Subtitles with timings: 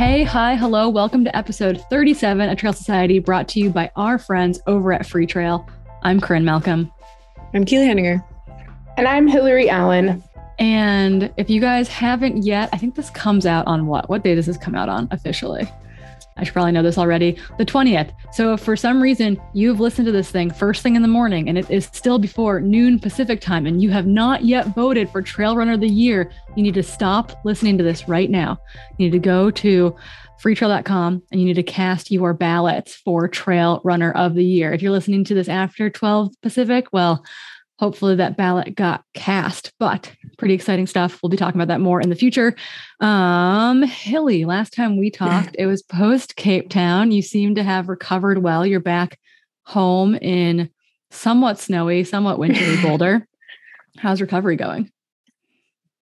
[0.00, 0.88] Hey, hi, hello.
[0.88, 5.02] Welcome to episode 37 of Trail Society, brought to you by our friends over at
[5.02, 5.68] Freetrail.
[6.02, 6.90] I'm Corinne Malcolm.
[7.52, 8.24] I'm Keely Henninger.
[8.96, 10.24] And I'm Hillary Allen.
[10.58, 14.08] And if you guys haven't yet, I think this comes out on what?
[14.08, 15.70] What day does this come out on officially?
[16.40, 17.38] I should probably know this already.
[17.58, 18.12] The 20th.
[18.32, 21.48] So if for some reason you've listened to this thing first thing in the morning
[21.48, 25.20] and it is still before noon Pacific time and you have not yet voted for
[25.22, 28.58] Trail Runner of the Year, you need to stop listening to this right now.
[28.96, 29.94] You need to go to
[30.42, 34.72] freetrail.com and you need to cast your ballots for Trail Runner of the Year.
[34.72, 37.22] If you're listening to this after 12 Pacific, well,
[37.80, 41.18] hopefully that ballot got cast but pretty exciting stuff.
[41.22, 42.54] We'll be talking about that more in the future.
[43.00, 47.10] Um hilly last time we talked it was post cape town.
[47.10, 48.66] You seem to have recovered well.
[48.66, 49.18] You're back
[49.64, 50.70] home in
[51.10, 53.26] somewhat snowy somewhat wintry boulder.
[53.96, 54.92] How's recovery going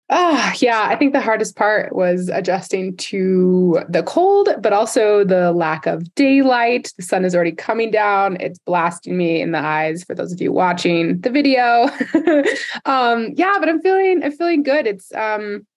[0.10, 0.88] Ah, oh, yeah.
[0.90, 6.14] I think the hardest part was adjusting to the cold, but also the lack of
[6.16, 6.94] daylight.
[6.96, 8.38] The sun is already coming down.
[8.40, 11.90] It's blasting me in the eyes for those of you watching the video.
[12.86, 14.88] um, yeah, but I'm feeling I'm feeling good.
[14.88, 15.68] It's um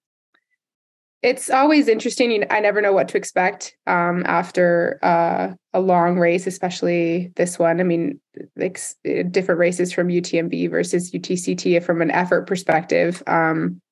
[1.22, 2.44] it's always interesting.
[2.50, 7.78] I never know what to expect um, after uh, a long race, especially this one.
[7.78, 8.18] I mean,
[8.56, 8.80] like
[9.30, 13.22] different races from UTMB versus UTCT from an effort perspective.
[13.26, 13.82] Um,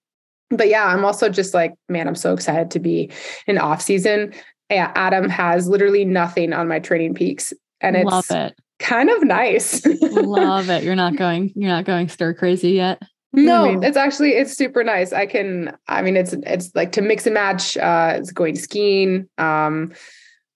[0.50, 3.10] but yeah, I'm also just like, man, I'm so excited to be
[3.46, 4.32] in off season.
[4.70, 8.54] Adam has literally nothing on my training peaks, and it's Love it.
[8.78, 9.84] kind of nice.
[10.02, 10.84] Love it.
[10.84, 11.52] You're not going.
[11.54, 13.00] You're not going stir crazy yet.
[13.32, 13.82] No, I mean?
[13.82, 15.12] it's actually it's super nice.
[15.12, 15.76] I can.
[15.88, 17.76] I mean, it's it's like to mix and match.
[17.76, 19.92] Uh, it's going skiing, um,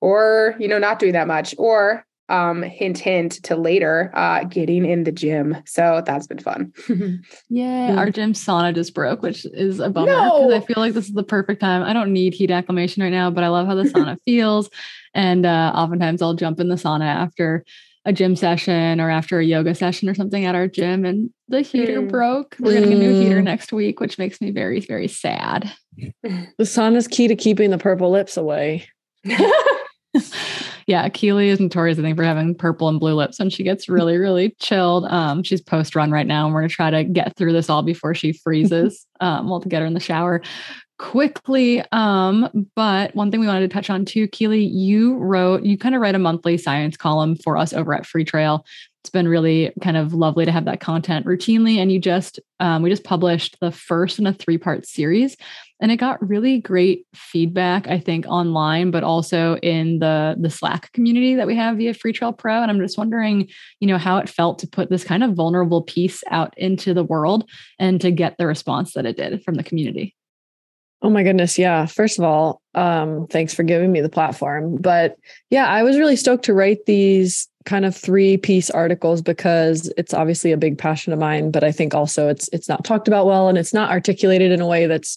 [0.01, 4.87] or you know, not doing that much, or um, hint, hint to later, uh, getting
[4.87, 5.57] in the gym.
[5.67, 6.73] So that's been fun.
[7.51, 7.95] yeah.
[7.99, 10.57] Our gym sauna just broke, which is a bummer because no.
[10.57, 11.83] I feel like this is the perfect time.
[11.83, 14.71] I don't need heat acclimation right now, but I love how the sauna feels.
[15.15, 17.65] And uh, oftentimes I'll jump in the sauna after
[18.07, 21.61] a gym session or after a yoga session or something at our gym and the
[21.61, 22.09] heater mm.
[22.09, 22.57] broke.
[22.59, 23.45] We're getting a new heater mm.
[23.45, 25.71] next week, which makes me very, very sad.
[26.57, 28.89] The sun is key to keeping the purple lips away.
[30.87, 33.89] Yeah, Keely is notorious, I think, for having purple and blue lips when she gets
[33.89, 35.05] really, really chilled.
[35.07, 37.83] Um, she's post run right now, and we're gonna try to get through this all
[37.83, 39.07] before she freezes.
[39.21, 40.43] um, we'll get her in the shower
[40.99, 41.83] quickly.
[41.91, 45.97] Um, but one thing we wanted to touch on too, Keely, you wrote, you kind
[45.97, 48.65] of write a monthly science column for us over at Freetrail.
[49.03, 51.79] It's been really kind of lovely to have that content routinely.
[51.79, 55.37] And you just, um, we just published the first in a three part series
[55.83, 60.91] and it got really great feedback i think online but also in the the slack
[60.93, 63.47] community that we have via freetrail pro and i'm just wondering
[63.81, 67.05] you know how it felt to put this kind of vulnerable piece out into the
[67.05, 67.49] world
[67.79, 70.17] and to get the response that it did from the community
[71.05, 71.59] Oh my goodness.
[71.59, 71.87] Yeah.
[71.87, 74.77] First of all, um, thanks for giving me the platform.
[74.77, 75.17] But
[75.51, 80.15] yeah, I was really stoked to write these kind of three piece articles because it's
[80.15, 83.27] obviously a big passion of mine, but I think also it's it's not talked about
[83.27, 85.17] well and it's not articulated in a way that's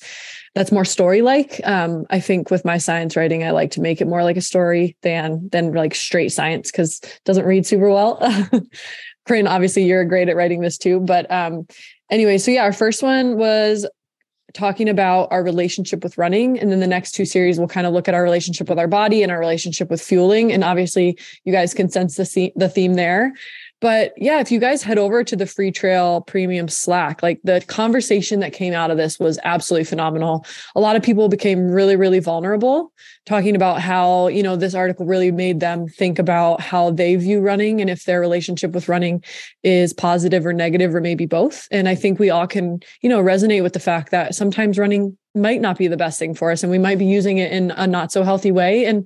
[0.56, 1.60] that's more story like.
[1.66, 4.42] Um, I think with my science writing, I like to make it more like a
[4.42, 8.20] story than than like straight science because doesn't read super well.
[9.28, 11.02] Corinne, obviously you're great at writing this too.
[11.02, 11.68] But um,
[12.10, 13.86] anyway, so yeah, our first one was
[14.54, 16.58] talking about our relationship with running.
[16.58, 18.88] And then the next two series will kind of look at our relationship with our
[18.88, 20.54] body and our relationship with fueling.
[20.54, 23.34] And obviously, you guys can sense the, the theme there.
[23.82, 28.40] But yeah, if you guys head over to the Freetrail Premium Slack, like the conversation
[28.40, 30.46] that came out of this was absolutely phenomenal.
[30.76, 32.94] A lot of people became really, really vulnerable,
[33.26, 37.42] talking about how, you know, this article really made them think about how they view
[37.42, 39.24] running and if their relationship with running
[39.62, 41.68] is positive or negative or maybe both.
[41.70, 45.18] And I think we all can, you know, resonate with the fact that sometimes running
[45.36, 47.72] might not be the best thing for us and we might be using it in
[47.72, 48.86] a not so healthy way.
[48.86, 49.06] And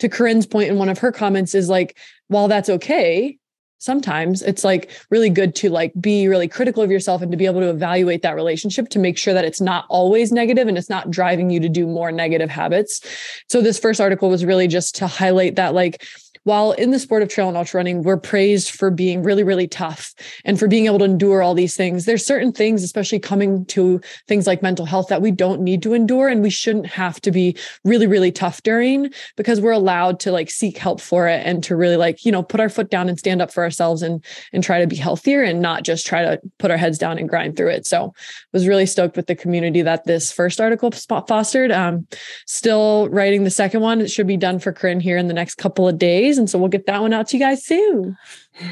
[0.00, 1.96] to Corinne's point in one of her comments is like,
[2.26, 3.38] while that's okay,
[3.78, 7.46] sometimes it's like really good to like be really critical of yourself and to be
[7.46, 10.90] able to evaluate that relationship to make sure that it's not always negative and it's
[10.90, 13.00] not driving you to do more negative habits.
[13.48, 16.04] So this first article was really just to highlight that like
[16.48, 19.68] while in the sport of trail and ultra running, we're praised for being really, really
[19.68, 20.14] tough
[20.46, 22.06] and for being able to endure all these things.
[22.06, 25.92] There's certain things, especially coming to things like mental health, that we don't need to
[25.92, 27.54] endure and we shouldn't have to be
[27.84, 31.76] really, really tough during because we're allowed to like seek help for it and to
[31.76, 34.24] really like, you know, put our foot down and stand up for ourselves and
[34.54, 37.28] and try to be healthier and not just try to put our heads down and
[37.28, 37.86] grind through it.
[37.86, 38.14] So
[38.54, 41.70] was really stoked with the community that this first article fostered.
[41.70, 42.06] Um,
[42.46, 44.00] still writing the second one.
[44.00, 46.58] It should be done for Corinne here in the next couple of days And so
[46.58, 48.16] we'll get that one out to you guys soon.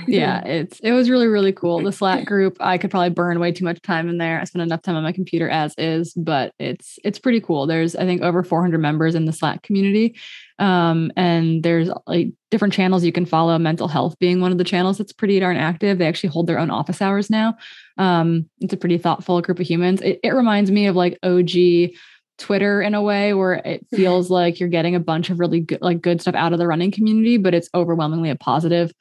[0.06, 1.82] yeah, it's it was really, really cool.
[1.82, 4.40] The Slack group, I could probably burn way too much time in there.
[4.40, 7.66] I spend enough time on my computer as is, but it's it's pretty cool.
[7.66, 10.16] There's I think over 400 members in the Slack community.
[10.58, 14.64] Um, and there's like different channels you can follow, mental health being one of the
[14.64, 15.98] channels that's pretty darn active.
[15.98, 17.56] They actually hold their own office hours now.
[17.98, 20.00] Um, it's a pretty thoughtful group of humans.
[20.00, 21.90] It, it reminds me of like OG
[22.38, 25.80] Twitter in a way where it feels like you're getting a bunch of really good
[25.80, 28.92] like good stuff out of the running community, but it's overwhelmingly a positive,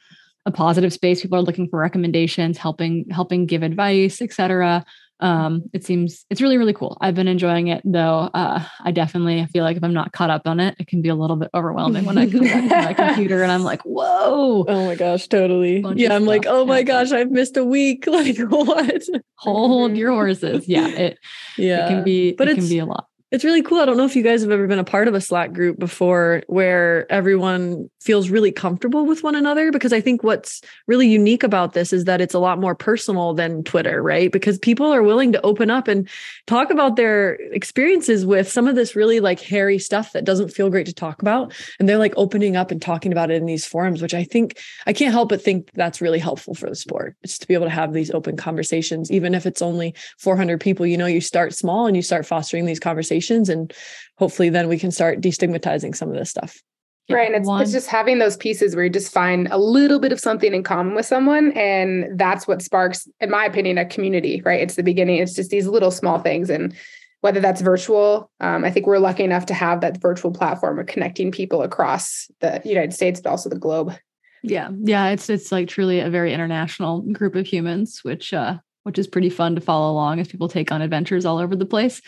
[0.45, 1.21] a positive space.
[1.21, 4.85] People are looking for recommendations, helping, helping give advice, etc
[5.21, 6.97] um it seems it's really really cool.
[6.99, 10.41] I've been enjoying it though uh i definitely feel like if i'm not caught up
[10.45, 12.93] on it it can be a little bit overwhelming when i come back to my
[13.07, 14.65] computer and i'm like whoa!
[14.67, 15.85] Oh my gosh totally.
[15.95, 18.05] Yeah i'm like oh my gosh i've missed a week.
[18.15, 19.03] Like what?
[19.35, 20.67] Hold your horses.
[20.69, 21.19] Yeah it
[21.57, 23.79] yeah it can be but it can be a lot it's really cool.
[23.79, 25.77] I don't know if you guys have ever been a part of a Slack group
[25.77, 31.43] before where everyone feels really comfortable with one another because I think what's really unique
[31.43, 34.31] about this is that it's a lot more personal than Twitter, right?
[34.31, 36.07] Because people are willing to open up and
[36.47, 40.69] talk about their experiences with some of this really like hairy stuff that doesn't feel
[40.69, 41.53] great to talk about.
[41.77, 44.57] And they're like opening up and talking about it in these forums, which I think
[44.85, 47.17] I can't help but think that's really helpful for the sport.
[47.21, 50.85] It's to be able to have these open conversations, even if it's only 400 people,
[50.85, 53.73] you know, you start small and you start fostering these conversations conversations and
[54.17, 56.61] hopefully then we can start destigmatizing some of this stuff.
[57.07, 60.11] Right and it's, it's just having those pieces where you just find a little bit
[60.11, 64.41] of something in common with someone and that's what sparks in my opinion a community
[64.43, 64.59] right?
[64.59, 66.73] It's the beginning it's just these little small things and
[67.21, 70.85] whether that's virtual um, i think we're lucky enough to have that virtual platform of
[70.85, 73.93] connecting people across the united states but also the globe.
[74.41, 78.99] Yeah yeah it's it's like truly a very international group of humans which uh which
[78.99, 82.01] is pretty fun to follow along as people take on adventures all over the place.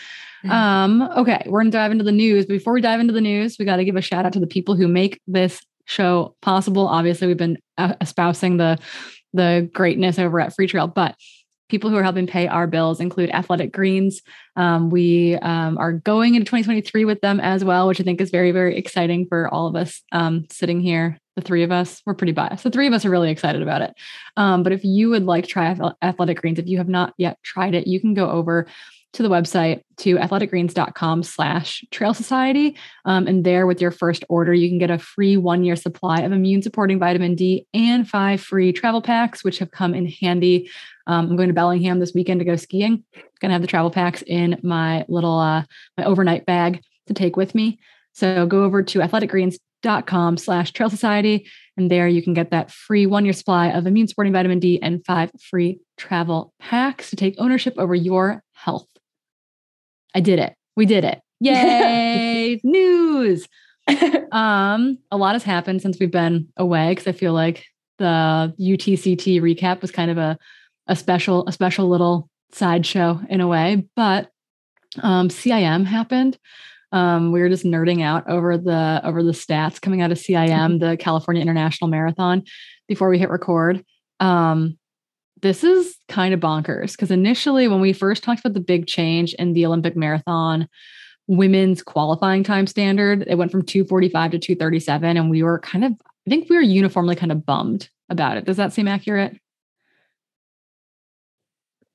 [0.50, 2.46] Um, okay, we're gonna dive into the news.
[2.46, 4.48] Before we dive into the news, we got to give a shout out to the
[4.48, 6.88] people who make this show possible.
[6.88, 8.78] Obviously, we've been uh, espousing the
[9.34, 11.16] the greatness over at Freetrail, but
[11.70, 14.22] people who are helping pay our bills include Athletic Greens.
[14.56, 18.30] Um, we um, are going into 2023 with them as well, which I think is
[18.30, 21.20] very, very exciting for all of us um, sitting here.
[21.36, 22.64] The three of us, we're pretty biased.
[22.64, 23.94] The three of us are really excited about it.
[24.38, 27.76] Um, but if you would like try Athletic Greens, if you have not yet tried
[27.76, 28.66] it, you can go over
[29.14, 32.76] to the website to athleticgreens.com slash trail society.
[33.06, 36.20] Um, and there with your first order, you can get a free one year supply
[36.22, 40.70] of immune supporting vitamin D and five free travel packs, which have come in handy.
[41.08, 43.04] Um, I'm going to Bellingham this weekend to go skiing.
[43.40, 45.64] Going to have the travel packs in my little, uh,
[45.98, 47.80] my overnight bag to take with me.
[48.14, 51.48] So go over to athleticgreens.com slash trail society.
[51.78, 54.82] And there you can get that free one year supply of immune supporting vitamin D
[54.82, 58.88] and five free travel packs to take ownership over your health.
[60.18, 60.56] I did it.
[60.76, 61.22] We did it.
[61.42, 62.60] Yay!
[62.64, 63.48] News.
[64.32, 67.68] um, a lot has happened since we've been away because I feel like
[68.00, 70.36] the UTCT recap was kind of a
[70.88, 73.86] a special a special little sideshow in a way.
[73.96, 74.32] But
[75.04, 76.40] um, CIM happened.
[76.92, 80.50] Um, we were just nerding out over the over the stats coming out of CIM,
[80.50, 80.78] mm-hmm.
[80.80, 82.42] the California International Marathon,
[82.88, 83.86] before we hit record.
[84.20, 84.80] Um,
[85.42, 89.34] this is kind of bonkers because initially, when we first talked about the big change
[89.36, 90.68] in the Olympic marathon
[91.28, 95.18] women's qualifying time standard, it went from 245 to 237.
[95.18, 98.46] And we were kind of, I think we were uniformly kind of bummed about it.
[98.46, 99.38] Does that seem accurate?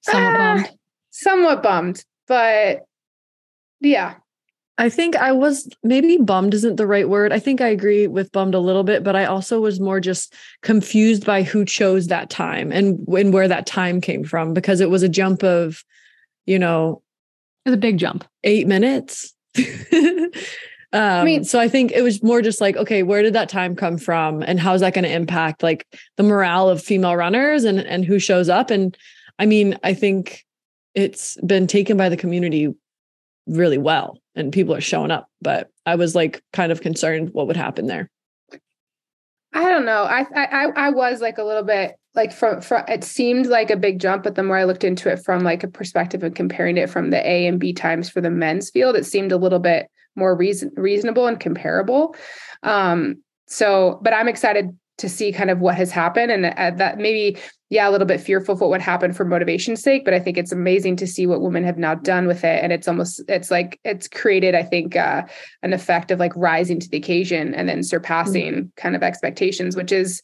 [0.02, 0.70] Somewhat uh, bummed.
[1.10, 2.82] Somewhat bummed, but
[3.80, 4.14] yeah,
[4.78, 7.32] I think I was maybe bummed isn't the right word.
[7.32, 10.34] I think I agree with bummed a little bit, but I also was more just
[10.62, 14.88] confused by who chose that time and when where that time came from because it
[14.88, 15.84] was a jump of,
[16.46, 17.02] you know,
[17.64, 18.24] it was a big jump.
[18.44, 19.34] 8 minutes.
[19.58, 20.30] um,
[20.92, 23.76] I mean, so I think it was more just like, okay, where did that time
[23.76, 25.86] come from, and how is that going to impact like
[26.16, 28.70] the morale of female runners and and who shows up?
[28.70, 28.96] And
[29.38, 30.44] I mean, I think
[30.94, 32.74] it's been taken by the community
[33.46, 35.28] really well and people are showing up.
[35.40, 38.10] But I was like kind of concerned what would happen there.
[39.52, 40.04] I don't know.
[40.04, 43.76] I I I was like a little bit like from from it seemed like a
[43.76, 46.76] big jump, but the more I looked into it from like a perspective of comparing
[46.76, 49.58] it from the A and B times for the men's field, it seemed a little
[49.58, 52.14] bit more reason reasonable and comparable.
[52.62, 56.98] Um, so, but I'm excited to see kind of what has happened and uh, that
[56.98, 57.38] maybe
[57.70, 60.36] yeah a little bit fearful of what would happen for motivation's sake but i think
[60.36, 63.50] it's amazing to see what women have now done with it and it's almost it's
[63.50, 65.22] like it's created i think uh,
[65.62, 68.66] an effect of like rising to the occasion and then surpassing mm-hmm.
[68.76, 70.22] kind of expectations which is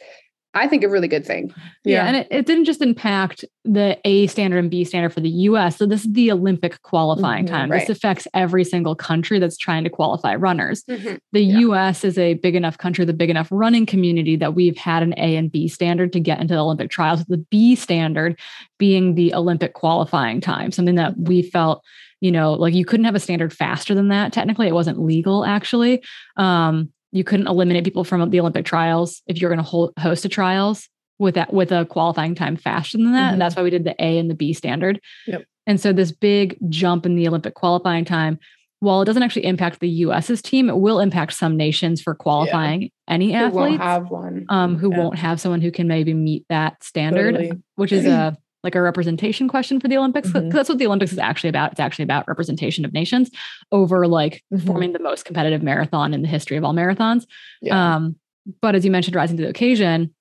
[0.54, 1.52] I think a really good thing.
[1.84, 2.02] Yeah.
[2.02, 2.06] yeah.
[2.06, 5.76] And it, it, didn't just impact the A standard and B standard for the US.
[5.76, 7.70] So this is the Olympic qualifying mm-hmm, time.
[7.70, 7.86] Right.
[7.86, 10.84] This affects every single country that's trying to qualify runners.
[10.84, 11.16] Mm-hmm.
[11.32, 11.58] The yeah.
[11.58, 15.12] US is a big enough country, the big enough running community that we've had an
[15.18, 17.24] A and B standard to get into the Olympic trials.
[17.26, 18.38] The B standard
[18.78, 21.84] being the Olympic qualifying time, something that we felt
[22.20, 25.44] you know like you couldn't have a standard faster than that technically it wasn't legal
[25.44, 26.02] actually
[26.36, 30.28] um you couldn't eliminate people from the Olympic trials if you're going to host a
[30.28, 30.88] trials
[31.18, 33.18] with that with a qualifying time faster than that.
[33.18, 33.32] Mm-hmm.
[33.34, 35.00] And that's why we did the A and the B standard.
[35.26, 35.44] Yep.
[35.66, 38.38] And so this big jump in the Olympic qualifying time,
[38.80, 42.82] while it doesn't actually impact the US's team, it will impact some nations for qualifying
[42.82, 42.88] yeah.
[43.08, 43.82] any who athletes.
[43.82, 44.46] have one.
[44.48, 44.98] Um, who yeah.
[44.98, 47.62] won't have someone who can maybe meet that standard, totally.
[47.74, 50.28] which is a like a representation question for the Olympics.
[50.28, 50.50] Mm-hmm.
[50.50, 51.72] That's what the Olympics is actually about.
[51.72, 53.30] It's actually about representation of nations
[53.72, 54.66] over like mm-hmm.
[54.66, 57.26] forming the most competitive marathon in the history of all marathons.
[57.62, 57.96] Yeah.
[57.96, 58.16] Um,
[58.60, 60.14] but as you mentioned, rising to the occasion,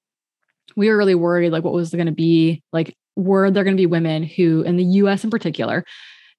[0.75, 3.81] we were really worried like what was going to be like were there going to
[3.81, 5.85] be women who in the US in particular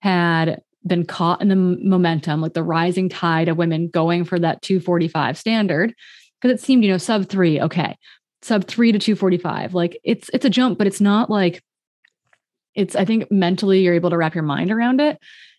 [0.00, 4.62] had been caught in the momentum like the rising tide of women going for that
[4.62, 5.92] 245 standard
[6.40, 7.96] because it seemed you know sub 3 okay
[8.42, 11.62] sub 3 to 245 like it's it's a jump but it's not like
[12.78, 15.18] it's i think mentally you're able to wrap your mind around it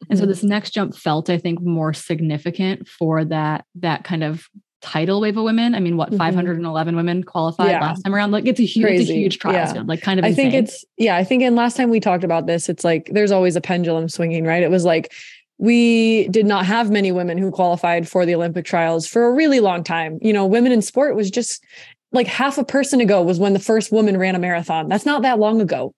[0.09, 0.23] and mm-hmm.
[0.23, 4.47] so this next jump felt i think more significant for that that kind of
[4.81, 6.17] tidal wave of women i mean what mm-hmm.
[6.17, 7.81] 511 women qualified yeah.
[7.81, 9.01] last time around like it's a huge Crazy.
[9.03, 9.83] it's a huge trial yeah.
[9.85, 12.47] like kind of i think it's yeah i think in last time we talked about
[12.47, 15.11] this it's like there's always a pendulum swinging right it was like
[15.59, 19.59] we did not have many women who qualified for the Olympic trials for a really
[19.59, 20.17] long time.
[20.21, 21.61] You know, women in sport was just
[22.11, 24.89] like half a person ago was when the first woman ran a marathon.
[24.89, 25.93] That's not that long ago.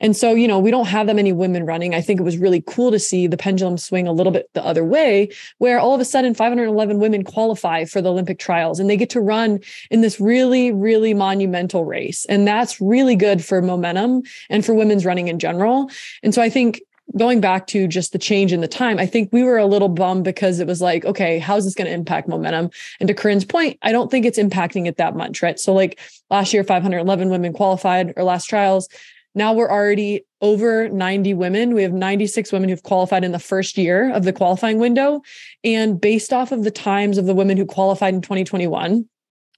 [0.00, 1.94] And so, you know, we don't have that many women running.
[1.94, 4.64] I think it was really cool to see the pendulum swing a little bit the
[4.64, 8.88] other way, where all of a sudden 511 women qualify for the Olympic trials and
[8.88, 9.58] they get to run
[9.90, 12.24] in this really, really monumental race.
[12.26, 15.90] And that's really good for momentum and for women's running in general.
[16.22, 16.80] And so I think
[17.16, 19.88] going back to just the change in the time, I think we were a little
[19.88, 22.70] bummed because it was like, okay, how's this going to impact momentum?
[23.00, 25.58] And to Corinne's point, I don't think it's impacting it that much, right?
[25.58, 28.88] So, like last year, 511 women qualified or last trials.
[29.34, 31.74] Now we're already over 90 women.
[31.74, 35.20] We have 96 women who've qualified in the first year of the qualifying window.
[35.62, 39.06] And based off of the times of the women who qualified in 2021,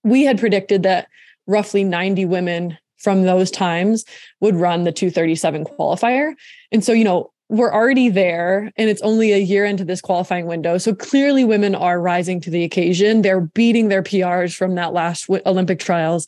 [0.03, 1.07] we had predicted that
[1.47, 4.05] roughly 90 women from those times
[4.41, 6.35] would run the 237 qualifier.
[6.73, 10.47] And so, you know, we're already there and it's only a year into this qualifying
[10.47, 10.77] window.
[10.77, 13.23] So clearly women are rising to the occasion.
[13.23, 16.27] They're beating their PRs from that last Olympic trials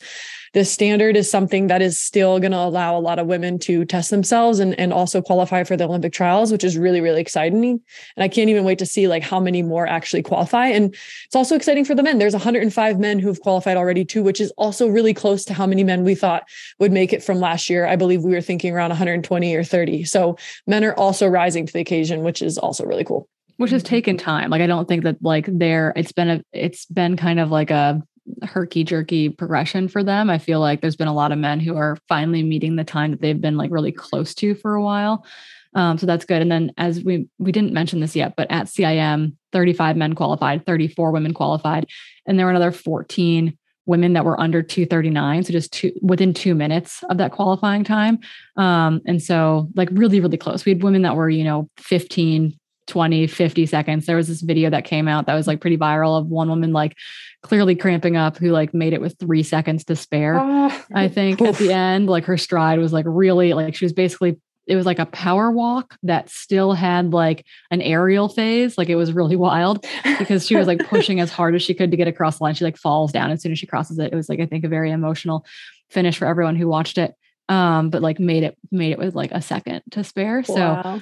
[0.53, 3.85] this standard is something that is still going to allow a lot of women to
[3.85, 7.63] test themselves and, and also qualify for the Olympic trials, which is really, really exciting.
[7.63, 10.67] And I can't even wait to see like how many more actually qualify.
[10.67, 10.93] And
[11.25, 12.17] it's also exciting for the men.
[12.17, 15.83] There's 105 men who've qualified already too, which is also really close to how many
[15.83, 16.43] men we thought
[16.79, 17.85] would make it from last year.
[17.85, 20.03] I believe we were thinking around 120 or 30.
[20.03, 23.27] So men are also rising to the occasion, which is also really cool
[23.57, 24.49] which has taken time.
[24.49, 27.69] Like I don't think that like there it's been a it's been kind of like
[27.69, 28.01] a
[28.43, 30.29] herky jerky progression for them.
[30.29, 33.11] I feel like there's been a lot of men who are finally meeting the time
[33.11, 35.25] that they've been like really close to for a while.
[35.73, 36.41] Um, so that's good.
[36.41, 40.65] And then as we we didn't mention this yet, but at CIM, 35 men qualified,
[40.65, 41.87] 34 women qualified,
[42.25, 46.53] and there were another 14 women that were under 239 so just two within two
[46.53, 48.19] minutes of that qualifying time
[48.55, 52.57] um, and so like really really close we had women that were you know 15
[52.87, 54.05] 20 50 seconds.
[54.05, 56.73] There was this video that came out that was like pretty viral of one woman
[56.73, 56.95] like
[57.41, 60.39] clearly cramping up who like made it with three seconds to spare.
[60.39, 61.49] Oh, i think oof.
[61.49, 64.85] at the end like her stride was like really like she was basically it was
[64.85, 68.77] like a power walk that still had like an aerial phase.
[68.77, 69.85] Like it was really wild
[70.19, 72.53] because she was like pushing as hard as she could to get across the line.
[72.53, 74.13] She like falls down as soon as she crosses it.
[74.13, 75.45] It was like i think a very emotional
[75.89, 77.13] finish for everyone who watched it
[77.49, 80.43] um but like made it made it with like a second to spare.
[80.47, 80.83] Wow.
[80.83, 81.01] so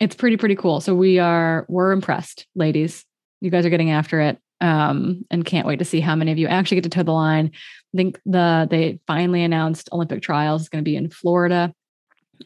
[0.00, 3.04] it's pretty pretty cool so we are we're impressed ladies
[3.40, 6.38] you guys are getting after it um, and can't wait to see how many of
[6.38, 7.50] you actually get to toe the line.
[7.54, 11.74] I think the they finally announced Olympic trials is going to be in Florida.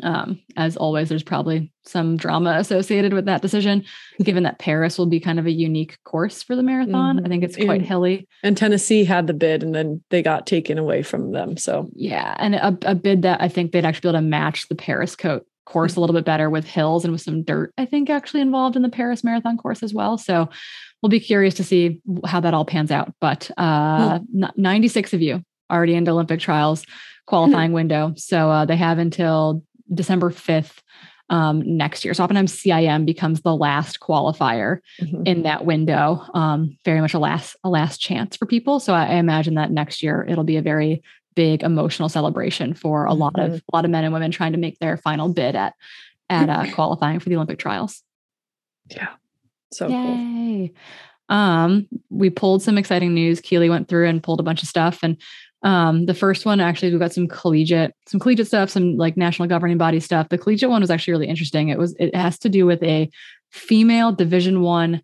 [0.04, 3.84] Um, as always, there's probably some drama associated with that decision,
[4.22, 7.16] given that Paris will be kind of a unique course for the marathon.
[7.16, 7.26] Mm-hmm.
[7.26, 8.28] I think it's quite and, hilly.
[8.44, 11.56] And Tennessee had the bid, and then they got taken away from them.
[11.56, 14.68] So yeah, and a, a bid that I think they'd actually be able to match
[14.68, 17.72] the Paris coat course a little bit better with hills and with some dirt.
[17.78, 20.18] I think actually involved in the Paris Marathon course as well.
[20.18, 20.48] So
[21.02, 23.12] we'll be curious to see how that all pans out.
[23.20, 24.44] But uh, hmm.
[24.56, 26.84] 96 of you already into Olympic trials
[27.26, 28.12] qualifying window.
[28.16, 29.62] So uh, they have until
[29.92, 30.78] December 5th
[31.30, 32.12] um, next year.
[32.12, 35.22] So oftentimes CIM becomes the last qualifier mm-hmm.
[35.24, 36.26] in that window.
[36.34, 38.80] Um, very much a last a last chance for people.
[38.80, 41.02] So I, I, imagine that next year it'll be a very
[41.34, 44.58] big emotional celebration for a lot of a lot of men and women trying to
[44.58, 45.74] make their final bid at
[46.28, 48.02] at uh, qualifying for the Olympic trials.
[48.88, 49.08] Yeah.
[49.72, 50.68] So cool.
[51.28, 53.40] Um, we pulled some exciting news.
[53.40, 54.98] Keely went through and pulled a bunch of stuff.
[55.02, 55.16] And
[55.62, 59.48] um, the first one, actually, we got some collegiate, some collegiate stuff, some like national
[59.48, 60.28] governing body stuff.
[60.28, 61.68] The collegiate one was actually really interesting.
[61.68, 63.10] It was, it has to do with a
[63.50, 65.02] female division one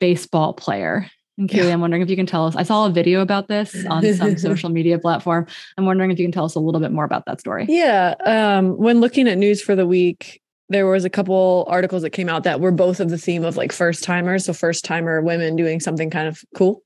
[0.00, 1.10] baseball player.
[1.36, 2.54] And Keely, I'm wondering if you can tell us.
[2.54, 5.46] I saw a video about this on some social media platform.
[5.76, 7.66] I'm wondering if you can tell us a little bit more about that story.
[7.68, 8.14] Yeah.
[8.24, 12.28] Um, when looking at news for the week, there was a couple articles that came
[12.28, 14.44] out that were both of the theme of like first timers.
[14.44, 16.82] So first timer women doing something kind of cool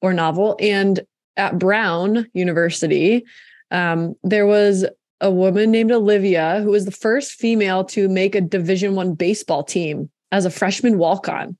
[0.00, 0.56] or novel.
[0.60, 1.00] And
[1.36, 3.24] at Brown University,
[3.70, 4.84] um, there was
[5.20, 9.62] a woman named Olivia who was the first female to make a division one baseball
[9.62, 11.56] team as a freshman walk-on.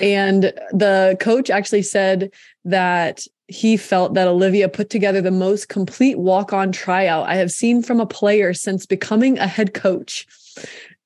[0.00, 2.32] And the coach actually said
[2.64, 7.50] that he felt that Olivia put together the most complete walk on tryout I have
[7.50, 10.26] seen from a player since becoming a head coach.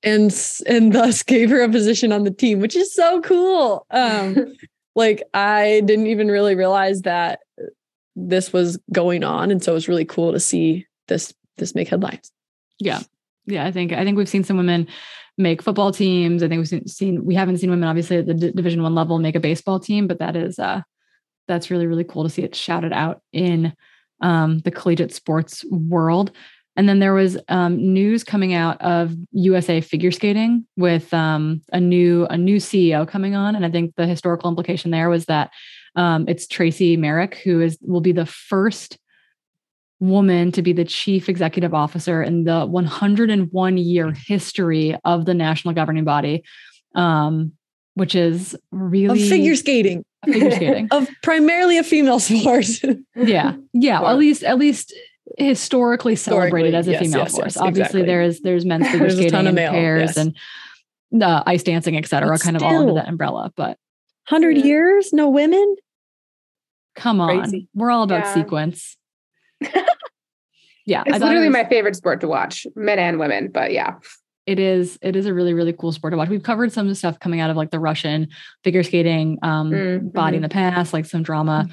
[0.02, 0.34] And,
[0.66, 3.86] and thus gave her a position on the team, which is so cool.
[3.90, 4.54] Um,
[4.94, 7.40] like I didn't even really realize that
[8.14, 9.50] this was going on.
[9.50, 12.30] And so it was really cool to see this this make headlines.
[12.78, 13.00] Yeah.
[13.46, 13.64] Yeah.
[13.64, 14.88] I think, I think we've seen some women
[15.36, 16.42] make football teams.
[16.42, 19.18] I think we've seen, we haven't seen women obviously at the D- division one level
[19.18, 20.82] make a baseball team, but that is, uh,
[21.48, 23.74] that's really, really cool to see it shouted out in
[24.20, 26.32] um, the collegiate sports world.
[26.76, 31.78] And then there was um, news coming out of USA figure skating with um, a
[31.78, 35.50] new a new CEO coming on, and I think the historical implication there was that
[35.94, 38.98] um, it's Tracy Marek who is will be the first
[40.08, 45.74] woman to be the chief executive officer in the 101 year history of the national
[45.74, 46.42] governing body,
[46.94, 47.52] um,
[47.94, 50.04] which is really Of figure skating.
[50.24, 50.88] figure skating.
[50.92, 52.66] Of primarily a female sport.
[53.16, 54.92] yeah yeah at least at least
[55.38, 58.02] historically celebrated Historically, as a yes, female yes, force yes, obviously exactly.
[58.02, 60.36] there is there's men's figure There's a ton skating of and male, pairs and
[61.22, 63.78] uh, ice dancing etc kind of all under that umbrella but
[64.28, 64.64] 100 Yeah.
[64.64, 65.76] years, no women?
[66.96, 67.68] come on Crazy.
[67.74, 68.34] we're all about Yeah.
[68.34, 68.96] sequence
[70.86, 73.50] yeah I It's thought it literally was- my favorite sport to watch, men and women.
[73.52, 73.94] But yeah,
[74.46, 77.18] it is it is a really really cool sport to watch we've covered some stuff
[77.18, 78.28] coming out of like the russian
[78.62, 81.66] figure skating um Mm, body in the past like some drama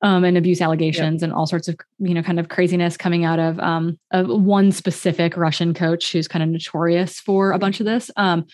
[0.00, 3.38] um, and abuse allegations and all sorts of you know kind of craziness coming out
[3.38, 7.86] of um, of one specific Russian coach who's kind of notorious for a bunch of
[7.86, 8.10] this.
[8.16, 8.44] Um,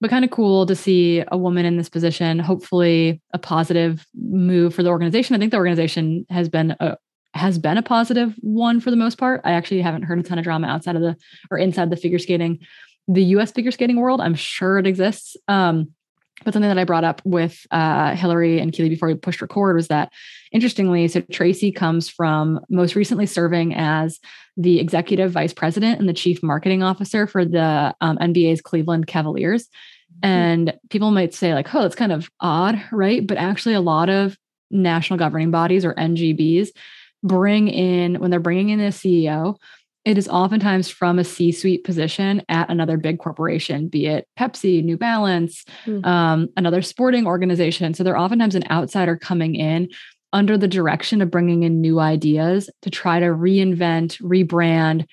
[0.00, 2.38] but kind of cool to see a woman in this position.
[2.40, 5.36] Hopefully, a positive move for the organization.
[5.36, 6.96] I think the organization has been a
[7.34, 9.40] has been a positive one for the most part.
[9.44, 11.16] I actually haven't heard a ton of drama outside of the
[11.50, 12.60] or inside the figure skating,
[13.06, 13.52] the U.S.
[13.52, 14.20] figure skating world.
[14.20, 15.36] I'm sure it exists.
[15.46, 15.92] Um,
[16.44, 19.74] but something that I brought up with uh, Hillary and Keely before we pushed record
[19.74, 20.12] was that
[20.52, 24.20] interestingly, so Tracy comes from most recently serving as
[24.56, 29.68] the executive vice president and the chief marketing officer for the um, NBA's Cleveland Cavaliers.
[30.22, 33.24] And people might say, like, oh, that's kind of odd, right?
[33.26, 34.36] But actually, a lot of
[34.70, 36.68] national governing bodies or NGBs
[37.22, 39.56] bring in, when they're bringing in a CEO,
[40.04, 44.82] it is oftentimes from a C suite position at another big corporation, be it Pepsi,
[44.82, 46.04] New Balance, Hmm.
[46.04, 47.92] um, another sporting organization.
[47.94, 49.88] So they're oftentimes an outsider coming in
[50.32, 55.06] under the direction of bringing in new ideas to try to reinvent, rebrand,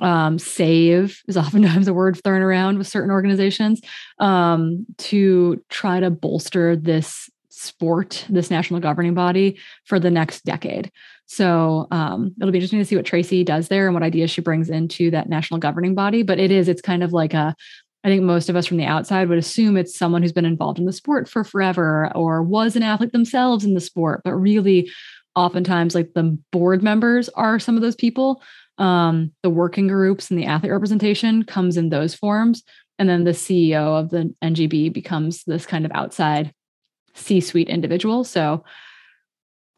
[0.00, 3.80] um, save is oftentimes a word thrown around with certain organizations
[4.18, 10.90] um, to try to bolster this sport, this national governing body for the next decade.
[11.30, 14.40] So um, it'll be interesting to see what Tracy does there and what ideas she
[14.40, 16.24] brings into that national governing body.
[16.24, 17.54] But it is, it's kind of like a,
[18.02, 20.80] I think most of us from the outside would assume it's someone who's been involved
[20.80, 24.90] in the sport for forever or was an athlete themselves in the sport, but really
[25.36, 28.42] oftentimes like the board members are some of those people.
[28.78, 32.64] Um, the working groups and the athlete representation comes in those forms.
[32.98, 36.52] And then the CEO of the NGB becomes this kind of outside
[37.14, 38.24] C suite individual.
[38.24, 38.64] So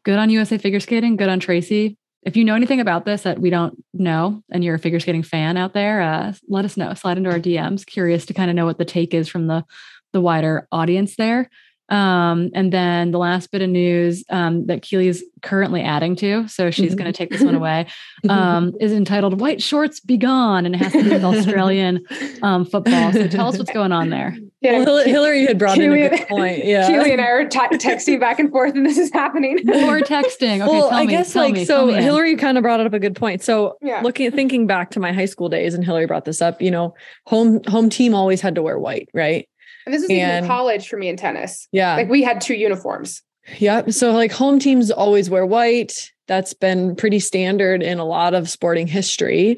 [0.03, 1.97] good on USA Figure Skating, good on Tracy.
[2.25, 5.23] If you know anything about this that we don't know and you're a figure skating
[5.23, 6.93] fan out there, uh, let us know.
[6.93, 7.85] Slide into our DMs.
[7.85, 9.65] Curious to kind of know what the take is from the
[10.13, 11.49] the wider audience there.
[11.89, 16.47] Um, and then the last bit of news um, that Keely is currently adding to,
[16.47, 17.87] so she's going to take this one away,
[18.29, 22.03] um, is entitled "White Shorts Be Gone," and it has to do with Australian
[22.41, 23.11] um, football.
[23.11, 24.35] So tell us what's going on there.
[24.61, 24.79] yeah.
[24.79, 26.63] Well, Hil- Hillary had brought in a good point.
[26.73, 26.87] Yeah.
[26.87, 29.57] Keely and I are t- texting back and forth, and this is happening.
[29.67, 30.61] Or texting.
[30.61, 31.87] Okay, well, tell I me, guess tell like me, so.
[31.87, 33.43] Hillary kind of brought up a good point.
[33.43, 34.01] So Yeah.
[34.01, 36.71] looking at thinking back to my high school days and Hillary brought this up, you
[36.71, 36.95] know,
[37.27, 39.47] home home team always had to wear white, right?
[39.85, 41.67] And this is even And- college for me in tennis.
[41.71, 41.95] Yeah.
[41.95, 43.21] Like we had two uniforms.
[43.57, 43.87] Yeah.
[43.89, 46.11] So like home teams always wear white.
[46.27, 49.57] That's been pretty standard in a lot of sporting history.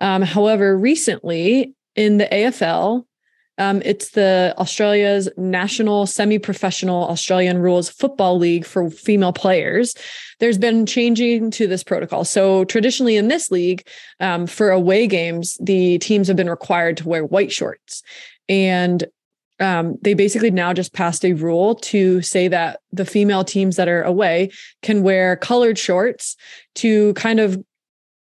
[0.00, 3.04] Um, however, recently in the AFL,
[3.58, 9.94] um, it's the Australia's national semi-professional Australian rules football league for female players.
[10.40, 12.24] There's been changing to this protocol.
[12.24, 13.86] So traditionally in this league,
[14.20, 18.02] um, for away games, the teams have been required to wear white shorts,
[18.48, 19.04] and
[19.58, 23.88] um, they basically now just passed a rule to say that the female teams that
[23.88, 24.50] are away
[24.82, 26.36] can wear colored shorts
[26.74, 27.62] to kind of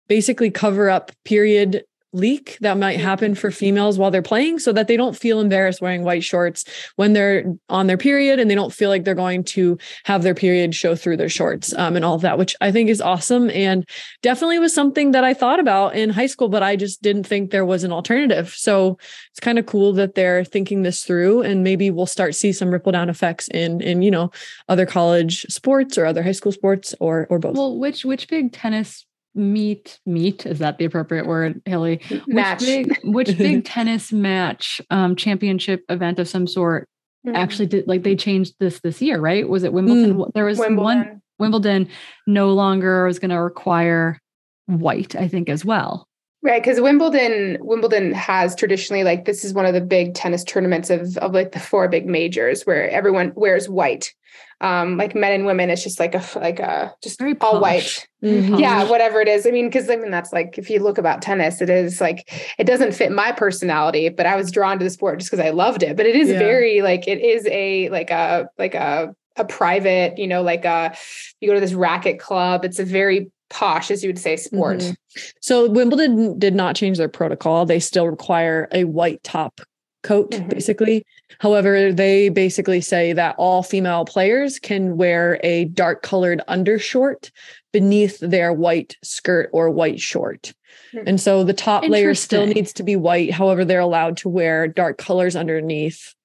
[0.08, 1.84] basically cover up period
[2.14, 5.82] leak that might happen for females while they're playing so that they don't feel embarrassed
[5.82, 9.44] wearing white shorts when they're on their period and they don't feel like they're going
[9.44, 12.72] to have their period show through their shorts um, and all of that which i
[12.72, 13.88] think is awesome and
[14.22, 17.52] definitely was something that i thought about in high school but i just didn't think
[17.52, 18.50] there was an alternative.
[18.50, 18.98] So
[19.30, 22.72] it's kind of cool that they're thinking this through and maybe we'll start see some
[22.72, 24.32] ripple down effects in in you know
[24.68, 27.56] other college sports or other high school sports or or both.
[27.56, 32.68] Well which which big tennis meet meet is that the appropriate word hilly match which
[32.68, 36.90] big, which big tennis match um championship event of some sort
[37.26, 37.36] mm-hmm.
[37.36, 40.34] actually did like they changed this this year right was it wimbledon mm.
[40.34, 40.84] there was wimbledon.
[40.84, 41.88] one wimbledon
[42.28, 44.20] no longer was going to require
[44.66, 46.08] white i think as well
[46.44, 50.90] Right, because Wimbledon, Wimbledon has traditionally like this is one of the big tennis tournaments
[50.90, 54.14] of of like the four big majors where everyone wears white.
[54.60, 57.62] Um, like men and women, it's just like a like a just Very all posh.
[57.62, 58.08] white.
[58.24, 58.56] Mm-hmm.
[58.56, 59.46] Yeah, whatever it is.
[59.46, 62.32] I mean, because I mean that's like if you look about tennis, it is like
[62.58, 65.52] it doesn't fit my personality, but I was drawn to the sport just because I
[65.52, 65.96] loved it.
[65.96, 66.40] But it is yeah.
[66.40, 70.96] very like it is a like a like a a private, you know, like a
[71.40, 72.66] you go to this racket club.
[72.66, 74.80] It's a very posh, as you would say, sport.
[74.80, 75.22] Mm-hmm.
[75.42, 77.66] So Wimbledon did not change their protocol.
[77.66, 79.62] They still require a white top
[80.02, 80.50] coat, mm-hmm.
[80.50, 81.06] basically.
[81.40, 87.30] However, they basically say that all female players can wear a dark colored undershort
[87.72, 90.54] beneath their white skirt or white short.
[90.94, 91.08] Mm-hmm.
[91.08, 93.32] And so the top layer still needs to be white.
[93.32, 96.16] However, they're allowed to wear dark colors underneath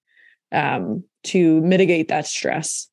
[0.52, 2.88] um, to mitigate that stress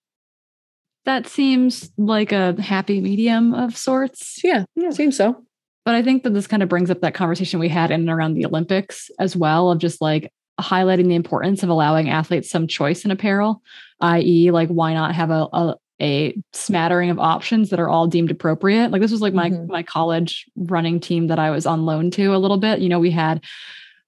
[1.05, 4.39] that seems like a happy medium of sorts.
[4.43, 5.43] Yeah, yeah, seems so.
[5.85, 8.09] But I think that this kind of brings up that conversation we had in and
[8.09, 12.67] around the Olympics as well of just like highlighting the importance of allowing athletes some
[12.67, 13.61] choice in apparel,
[13.99, 18.31] i.e., like why not have a, a a smattering of options that are all deemed
[18.31, 18.91] appropriate.
[18.91, 19.71] Like this was like my mm-hmm.
[19.71, 22.79] my college running team that I was on loan to a little bit.
[22.79, 23.43] You know, we had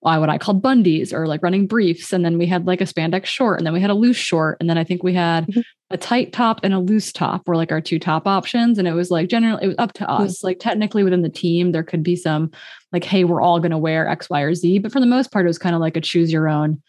[0.06, 2.14] uh, what I called bundies or like running briefs.
[2.14, 4.58] And then we had like a spandex short and then we had a loose short.
[4.60, 5.62] And then I think we had mm-hmm.
[5.96, 8.78] A tight top and a loose top were like our two top options.
[8.78, 10.24] And it was like generally, it was up to mm-hmm.
[10.24, 10.44] us.
[10.44, 12.52] Like technically within the team, there could be some
[12.92, 14.80] like, hey, we're all going to wear X, Y, or Z.
[14.80, 16.84] But for the most part, it was kind of like a choose your own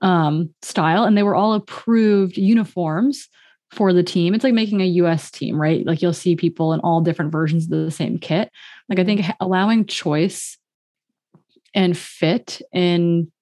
[0.00, 1.02] um, style.
[1.02, 3.28] And they were all approved uniforms
[3.72, 4.32] for the team.
[4.32, 5.84] It's like making a US team, right?
[5.84, 8.48] Like you'll see people in all different versions of the same kit.
[8.88, 9.32] Like I think mm-hmm.
[9.40, 10.56] allowing choice
[11.74, 13.32] and fit in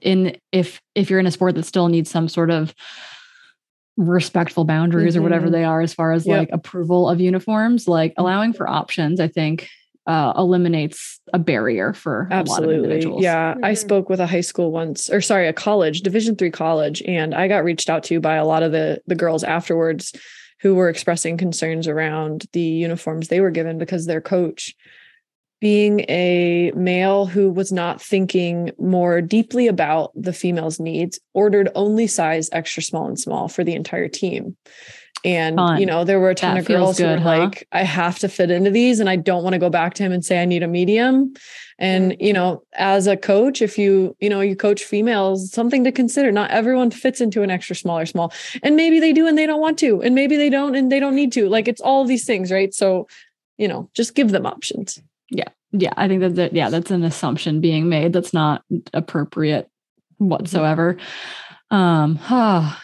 [0.00, 2.72] in if if you're in a sport that still needs some sort of
[3.98, 5.20] respectful boundaries mm-hmm.
[5.20, 5.54] or whatever mm-hmm.
[5.54, 6.38] they are as far as yep.
[6.38, 8.22] like approval of uniforms like mm-hmm.
[8.22, 9.68] allowing for options i think
[10.06, 13.64] uh, eliminates a barrier for absolutely yeah mm-hmm.
[13.64, 17.34] i spoke with a high school once or sorry a college division three college and
[17.34, 20.14] i got reached out to by a lot of the the girls afterwards
[20.60, 24.74] who were expressing concerns around the uniforms they were given because their coach
[25.60, 32.06] being a male who was not thinking more deeply about the female's needs, ordered only
[32.06, 34.56] size extra small and small for the entire team.
[35.24, 35.80] And Fun.
[35.80, 37.38] you know, there were a ton that of girls good, who were huh?
[37.38, 40.02] like, I have to fit into these and I don't want to go back to
[40.04, 41.34] him and say I need a medium.
[41.78, 42.16] And mm.
[42.20, 46.30] you know, as a coach, if you, you know, you coach females, something to consider.
[46.30, 48.32] Not everyone fits into an extra small or small.
[48.62, 50.00] And maybe they do and they don't want to.
[50.02, 51.48] And maybe they don't and they don't need to.
[51.48, 52.72] Like it's all these things, right?
[52.72, 53.08] So,
[53.56, 55.02] you know, just give them options.
[55.30, 55.48] Yeah.
[55.72, 55.92] Yeah.
[55.96, 58.62] I think that, that yeah, that's an assumption being made that's not
[58.92, 59.68] appropriate
[60.18, 60.96] whatsoever.
[61.70, 62.82] Um, ah,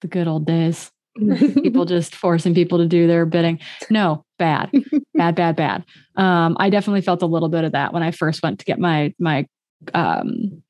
[0.00, 0.90] the good old days.
[1.18, 3.60] people just forcing people to do their bidding.
[3.88, 4.72] No, bad,
[5.14, 5.84] bad, bad, bad.
[6.16, 8.80] Um, I definitely felt a little bit of that when I first went to get
[8.80, 9.46] my my
[9.92, 10.62] um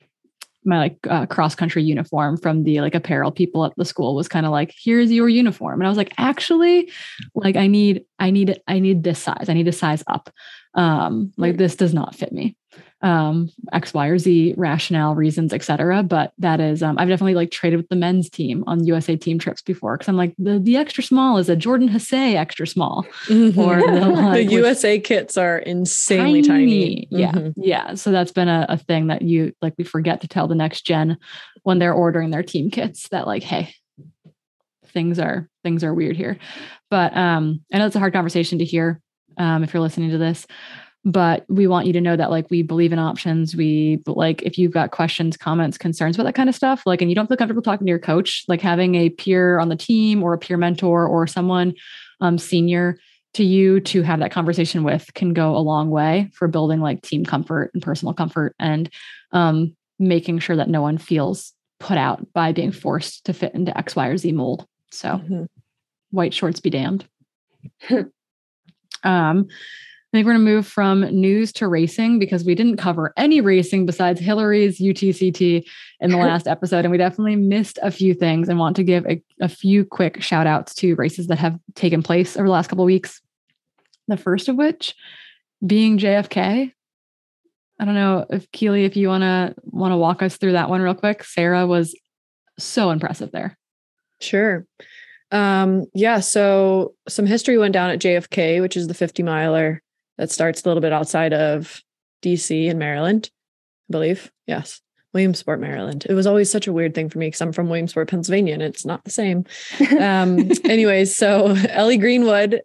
[0.65, 4.29] my like uh, cross country uniform from the like apparel people at the school was
[4.29, 6.91] kind of like here's your uniform and i was like actually
[7.35, 10.31] like i need i need i need this size i need a size up
[10.75, 12.57] um like this does not fit me
[13.03, 17.51] um x y or z rationale reasons etc but that is um i've definitely like
[17.51, 20.77] traded with the men's team on usa team trips before because i'm like the the
[20.77, 23.61] extra small is a jordan Hasay extra small mm-hmm.
[23.61, 27.09] or the, like, the usa kits are insanely tiny, tiny.
[27.11, 27.61] yeah mm-hmm.
[27.63, 30.55] yeah so that's been a, a thing that you like we forget to tell the
[30.55, 31.19] next gen
[31.63, 33.75] when they're ordering their team kits that like hey
[34.89, 36.39] things are things are weird here
[36.91, 39.03] but um i know it's a hard conversation to hear
[39.39, 40.47] um, if you're listening to this
[41.05, 43.55] but we want you to know that like we believe in options.
[43.55, 47.11] We like if you've got questions comments concerns about that kind of stuff like and
[47.11, 50.23] you don't feel comfortable talking to your coach like having a peer on the team
[50.23, 51.75] or a peer mentor or someone
[52.21, 52.99] um, senior
[53.35, 57.03] to you to have that conversation with can go a long way for building like
[57.03, 58.89] team comfort and personal comfort and
[59.33, 63.77] um, making sure that no one feels put out by being forced to fit into
[63.77, 64.67] x y or z mold.
[64.91, 65.45] So mm-hmm.
[66.13, 67.05] white shorts be damned
[69.05, 73.13] um I think we're going to move from news to racing because we didn't cover
[73.17, 75.65] any racing besides Hillary's UTCT
[75.99, 76.85] in the last episode.
[76.85, 80.23] And we definitely missed a few things and want to give a, a few quick
[80.23, 83.21] shout outs to races that have taken place over the last couple weeks.
[84.07, 84.95] The first of which
[85.67, 86.73] being JFK.
[87.81, 90.71] I don't know if Keely, if you want to want to walk us through that
[90.71, 91.25] one real quick.
[91.25, 91.93] Sarah was
[92.57, 93.59] so impressive there.
[94.21, 94.65] Sure.
[95.35, 99.83] Um, yeah, so some history went down at JFK, which is the 50 miler
[100.17, 101.83] that starts a little bit outside of
[102.23, 103.31] DC in Maryland,
[103.91, 104.31] I believe.
[104.47, 104.81] Yes.
[105.13, 106.07] Williamsport, Maryland.
[106.09, 108.63] It was always such a weird thing for me because I'm from Williamsport, Pennsylvania, and
[108.63, 109.45] it's not the same.
[109.99, 112.61] Um, anyways, so Ellie Greenwood,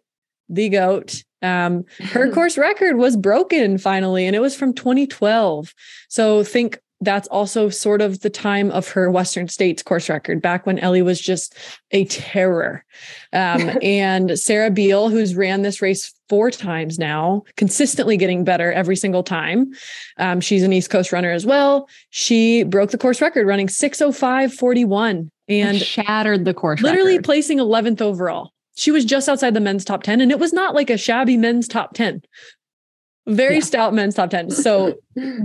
[0.48, 5.74] the goat, um, her course record was broken finally, and it was from 2012.
[6.08, 10.66] So think that's also sort of the time of her Western States course record, back
[10.66, 11.56] when Ellie was just
[11.92, 12.84] a terror.
[13.32, 18.96] Um, and Sarah Biehl, who's ran this race four times now, consistently getting better every
[18.96, 19.72] single time.
[20.18, 21.88] Um, she's an East Coast runner as well.
[22.10, 27.24] She broke the course record running 605.41 and shattered the course literally record.
[27.24, 28.52] placing 11th overall.
[28.76, 31.36] She was just outside the men's top 10, and it was not like a shabby
[31.36, 32.22] men's top 10
[33.34, 33.60] very yeah.
[33.60, 34.94] stout men's top 10 so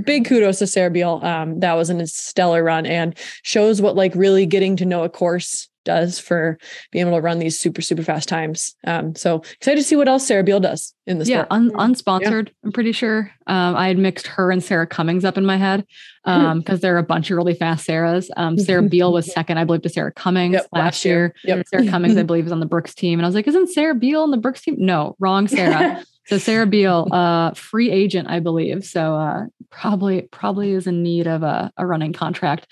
[0.04, 4.14] big kudos to sarah biehl um, that was an stellar run and shows what like
[4.16, 6.58] really getting to know a course does for
[6.92, 8.76] being able to run these super super fast times.
[8.86, 12.48] Um, so excited to see what else sarah biehl does in this yeah un- unsponsored
[12.48, 12.54] yeah.
[12.66, 13.32] i'm pretty sure.
[13.48, 15.86] Um, i had mixed her and sarah cummings up in my head
[16.26, 18.30] because um, there are a bunch of really fast sarahs.
[18.36, 21.58] Um, sarah biehl was second i believe to sarah cummings yep, last, last year, year.
[21.58, 21.68] Yep.
[21.68, 23.20] sarah cummings i believe was on the brooks team.
[23.20, 24.76] And i was like isn't sarah biehl on the brooks team?
[24.80, 28.84] No wrong sarah So Sarah Biehl, uh, free agent, I believe.
[28.84, 32.68] So uh, probably probably is in need of a, a running contract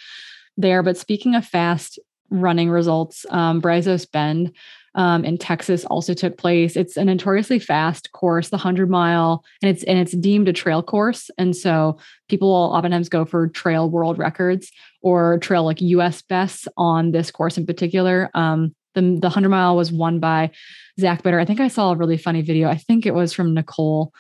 [0.58, 0.82] there.
[0.82, 4.54] But speaking of fast running results, um, Brazos Bend
[4.96, 6.76] um, in Texas also took place.
[6.76, 10.84] It's a notoriously fast course, the hundred mile, and it's and it's deemed a trail
[10.84, 11.30] course.
[11.38, 11.98] And so
[12.30, 16.22] people will oftentimes go for trail world records or trail like U.S.
[16.22, 18.30] bests on this course in particular.
[18.34, 20.52] Um, the the hundred mile was won by
[21.00, 21.40] Zach Bitter.
[21.40, 22.70] I think I saw a really funny video.
[22.70, 24.14] I think it was from Nicole.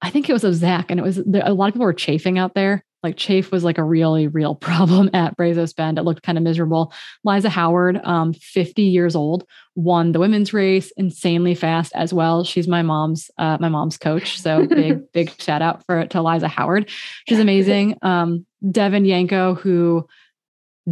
[0.00, 2.38] I think it was of Zach, and it was a lot of people were chafing
[2.38, 2.84] out there.
[3.02, 5.98] Like chafe was like a really real problem at Brazos Bend.
[5.98, 6.92] It looked kind of miserable.
[7.24, 9.44] Liza Howard, um, 50 years old,
[9.76, 12.44] won the women's race insanely fast as well.
[12.44, 16.48] She's my mom's uh, my mom's coach, so big big shout out for to Liza
[16.48, 16.90] Howard.
[17.28, 17.96] She's amazing.
[18.08, 20.06] Um, Devon Yanko, who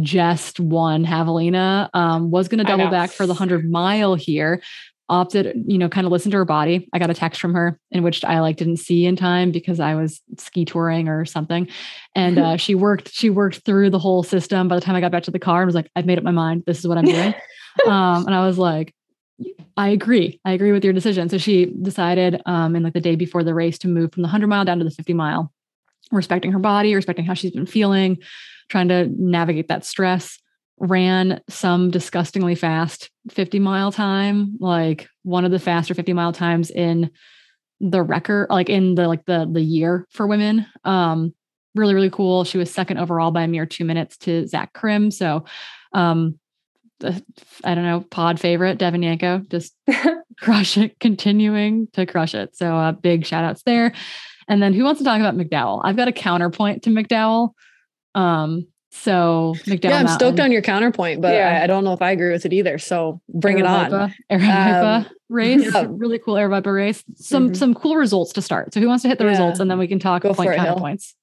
[0.01, 4.61] just won Javelina, um, was going to double back for the 100 mile here,
[5.09, 6.89] opted, you know, kind of listened to her body.
[6.91, 9.79] I got a text from her in which I like didn't see in time because
[9.79, 11.67] I was ski touring or something.
[12.15, 14.67] And uh, she worked, she worked through the whole system.
[14.67, 16.23] By the time I got back to the car, I was like, I've made up
[16.23, 16.63] my mind.
[16.65, 17.33] This is what I'm doing.
[17.85, 18.93] um, and I was like,
[19.77, 20.41] I agree.
[20.43, 21.29] I agree with your decision.
[21.29, 24.27] So she decided um, in like the day before the race to move from the
[24.27, 25.53] 100 mile down to the 50 mile,
[26.11, 28.17] respecting her body, respecting how she's been feeling,
[28.69, 30.39] trying to navigate that stress
[30.79, 36.69] ran some disgustingly fast 50 mile time, like one of the faster 50 mile times
[36.69, 37.09] in
[37.79, 40.65] the record, like in the like the the year for women.
[40.83, 41.33] Um,
[41.75, 42.43] really, really cool.
[42.43, 45.11] She was second overall by a mere two minutes to Zach Krim.
[45.11, 45.45] So
[45.93, 46.39] um
[46.99, 47.23] the,
[47.63, 49.75] I don't know, pod favorite, Devon Yanko, just
[50.39, 52.55] crush it, continuing to crush it.
[52.55, 53.93] So uh, big shout outs there.
[54.47, 55.81] And then who wants to talk about McDowell?
[55.83, 57.51] I've got a counterpoint to McDowell.
[58.15, 60.15] Um, so McDowell yeah, I'm Mountain.
[60.15, 61.59] stoked on your counterpoint, but yeah.
[61.59, 62.77] I, I, don't know if I agree with it either.
[62.77, 64.13] So bring Aravaipa, it on.
[64.39, 65.85] Aravaipa um, race, yeah.
[65.89, 67.03] really cool Aravaipa race.
[67.15, 67.55] Some mm-hmm.
[67.55, 68.73] some cool results to start.
[68.73, 69.31] So who wants to hit the yeah.
[69.31, 71.13] results, and then we can talk Go point counterpoints.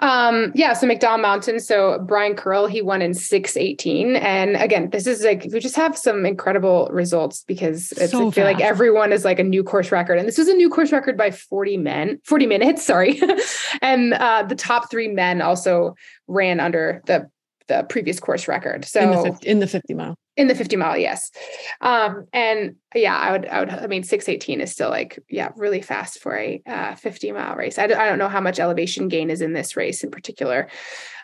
[0.00, 1.60] Um, yeah, so McDowell Mountain.
[1.60, 4.16] So Brian Curl, he won in 618.
[4.16, 8.30] And again, this is like we just have some incredible results because it's so I
[8.30, 10.18] feel like everyone is like a new course record.
[10.18, 13.20] And this was a new course record by 40 men, 40 minutes, sorry.
[13.82, 15.94] and uh the top three men also
[16.26, 17.28] ran under the
[17.66, 18.84] the previous course record.
[18.84, 20.16] So in the 50, in the 50 mile.
[20.36, 21.30] In the 50 mile, yes.
[21.80, 25.80] Um, and yeah, I would, I would, I mean, 618 is still like, yeah, really
[25.80, 27.78] fast for a uh, 50 mile race.
[27.78, 30.68] I, d- I don't know how much elevation gain is in this race in particular.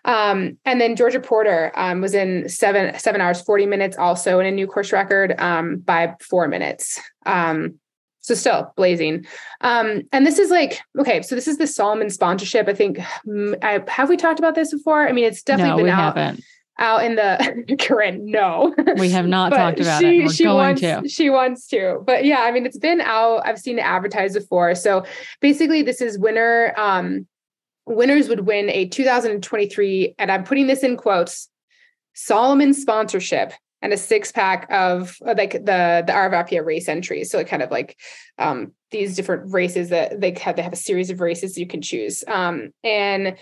[0.05, 4.47] Um, and then Georgia Porter um, was in seven, seven hours, 40 minutes, also in
[4.47, 7.01] a new course record um, by four minutes.
[7.27, 7.81] Um,
[8.21, 9.27] so still blazing.
[9.61, 12.69] Um, and this is like, okay, so this is the Salomon sponsorship.
[12.69, 12.99] I think,
[13.63, 15.09] I, have we talked about this before?
[15.09, 16.45] I mean, it's definitely no, been we out, haven't.
[16.81, 18.25] Out in the current.
[18.25, 20.25] No, we have not talked about she, it.
[20.25, 21.09] We're she going wants, to.
[21.09, 23.43] She wants to, but yeah, I mean, it's been out.
[23.45, 24.75] I've seen it advertised before.
[24.75, 25.05] So
[25.43, 27.27] basically this is winner, um,
[27.85, 31.51] winners would win a 2023, and I'm putting this in quotes,
[32.15, 37.31] Salomon sponsorship and a six pack of uh, like the the Aravaipa race entries.
[37.31, 37.99] So it kind of like
[38.39, 40.57] um, these different races that they have.
[40.57, 42.25] They have a series of races you can choose.
[42.27, 43.37] Um, and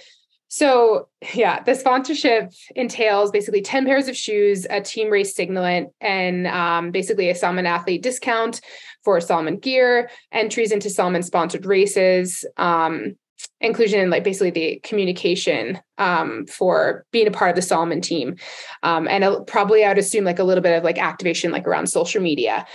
[0.48, 6.46] so yeah, the sponsorship entails basically ten pairs of shoes, a team race signalant, and
[6.46, 8.60] um, basically a Salomon athlete discount
[9.04, 12.44] for Salomon gear, entries into Salomon sponsored races.
[12.56, 13.16] Um,
[13.60, 18.36] inclusion in like basically the communication um, for being a part of the Salomon team.
[18.82, 21.66] Um, and a, probably I would assume like a little bit of like activation like
[21.66, 22.66] around social media.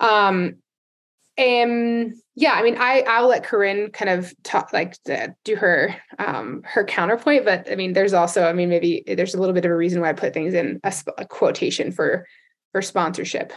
[0.00, 0.56] Um,
[1.42, 4.94] and yeah, I mean, I I'll let Corinne kind of talk like
[5.44, 9.40] do her um her counterpoint, but I mean, there's also I mean maybe there's a
[9.40, 12.26] little bit of a reason why I put things in a, a quotation for
[12.70, 13.52] for sponsorship.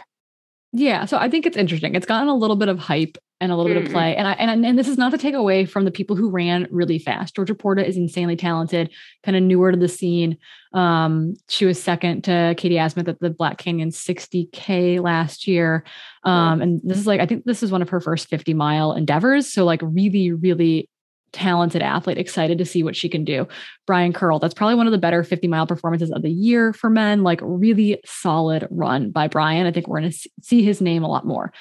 [0.72, 1.94] Yeah, so I think it's interesting.
[1.94, 3.74] It's gotten a little bit of hype and a little mm.
[3.74, 3.92] bit of mm.
[3.92, 4.16] play.
[4.16, 6.66] And I and, and this is not to take away from the people who ran
[6.70, 7.36] really fast.
[7.36, 8.90] Georgia Porta is insanely talented,
[9.22, 10.38] kind of newer to the scene.
[10.72, 15.84] Um, she was second to Katie Asmuth at the Black Canyon 60K last year.
[16.24, 18.92] Um, and this is like, I think this is one of her first 50 mile
[18.92, 19.52] endeavors.
[19.52, 20.88] So like really, really
[21.32, 23.46] talented athlete, excited to see what she can do.
[23.86, 26.88] Brian Curl, that's probably one of the better 50 mile performances of the year for
[26.88, 29.66] men, like really solid run by Brian.
[29.66, 31.52] I think we're going to see his name a lot more.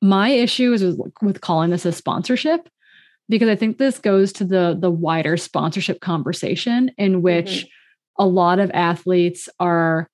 [0.00, 2.68] My issue is with, with calling this a sponsorship
[3.28, 8.22] because I think this goes to the the wider sponsorship conversation in which mm-hmm.
[8.22, 10.08] a lot of athletes are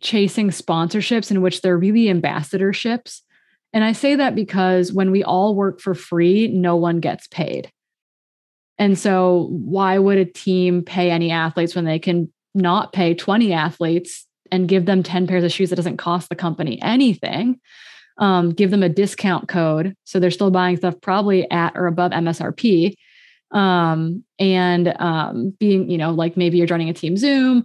[0.00, 3.22] chasing sponsorships in which they're really ambassadorships.
[3.72, 7.70] And I say that because when we all work for free, no one gets paid.
[8.78, 13.52] And so why would a team pay any athletes when they can not pay 20
[13.52, 17.60] athletes and give them 10 pairs of shoes that doesn't cost the company anything?
[18.18, 19.94] Um, give them a discount code.
[20.04, 22.94] So they're still buying stuff probably at or above MSRP.
[23.52, 27.64] Um, and um, being, you know, like maybe you're joining a team Zoom,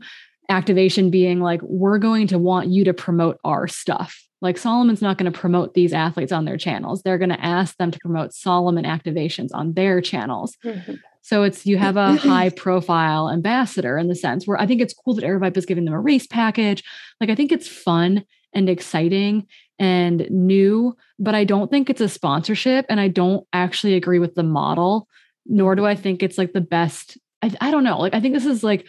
[0.49, 4.23] activation being like, we're going to want you to promote our stuff.
[4.41, 7.01] Like Salomon's not going to promote these athletes on their channels.
[7.01, 10.57] They're going to ask them to promote Salomon activations on their channels.
[10.63, 10.95] Mm-hmm.
[11.21, 14.93] So it's you have a high profile ambassador in the sense where I think it's
[14.93, 16.83] cool that Aravaipa is giving them a race package.
[17.21, 19.47] Like I think it's fun and exciting
[19.79, 22.85] and new, but I don't think it's a sponsorship.
[22.89, 25.07] And I don't actually agree with the model,
[25.45, 27.17] nor do I think it's like the best.
[27.41, 27.99] I, I don't know.
[27.99, 28.85] Like, I think this is like,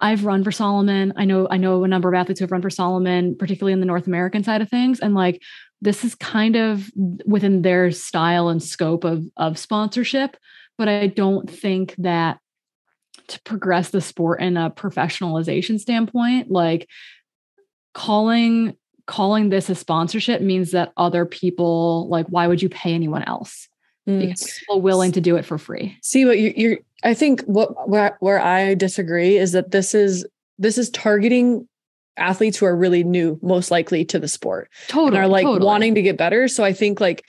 [0.00, 1.12] I've run for Salomon.
[1.16, 3.80] I know, I know a number of athletes who have run for Salomon, particularly in
[3.80, 5.00] the North American side of things.
[5.00, 5.40] And like,
[5.80, 6.90] this is kind of
[7.26, 10.36] within their style and scope of, of sponsorship.
[10.76, 12.38] But I don't think that
[13.28, 16.88] to progress the sport in a professionalization standpoint, like
[17.94, 23.22] calling calling this a sponsorship means that other people like why would you pay anyone
[23.24, 23.68] else
[24.08, 24.20] mm.
[24.20, 27.88] because people willing to do it for free see what you, you're i think what
[27.88, 30.26] where, where i disagree is that this is
[30.58, 31.68] this is targeting
[32.16, 35.66] athletes who are really new most likely to the sport totally and are like totally.
[35.66, 37.26] wanting to get better so i think like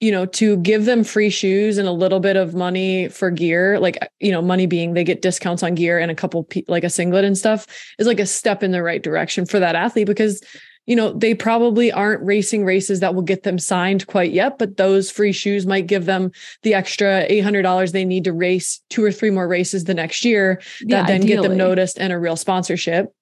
[0.00, 3.78] you know to give them free shoes and a little bit of money for gear
[3.80, 6.90] like you know money being they get discounts on gear and a couple like a
[6.90, 7.66] singlet and stuff
[7.98, 10.40] is like a step in the right direction for that athlete because
[10.86, 14.76] you know, they probably aren't racing races that will get them signed quite yet, but
[14.76, 16.30] those free shoes might give them
[16.62, 20.60] the extra $800 they need to race two or three more races the next year
[20.80, 21.36] that yeah, then ideally.
[21.36, 23.14] get them noticed and a real sponsorship.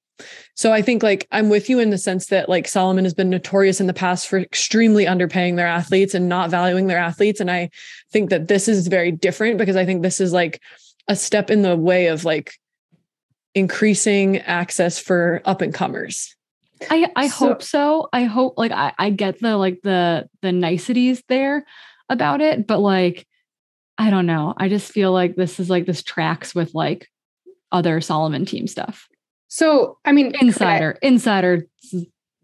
[0.55, 3.31] So I think like I'm with you in the sense that like Salomon has been
[3.31, 7.40] notorious in the past for extremely underpaying their athletes and not valuing their athletes.
[7.40, 7.70] And I
[8.12, 10.61] think that this is very different because I think this is like
[11.09, 12.53] a step in the way of like
[13.55, 16.37] increasing access for up and comers.
[16.90, 18.09] I I so, hope so.
[18.12, 21.64] I hope like I I get the like the the niceties there
[22.09, 23.27] about it, but like
[23.99, 24.55] I don't know.
[24.57, 27.09] I just feel like this is like this tracks with like
[27.71, 29.09] other Salomon team stuff.
[29.49, 31.66] So I mean insider I, insider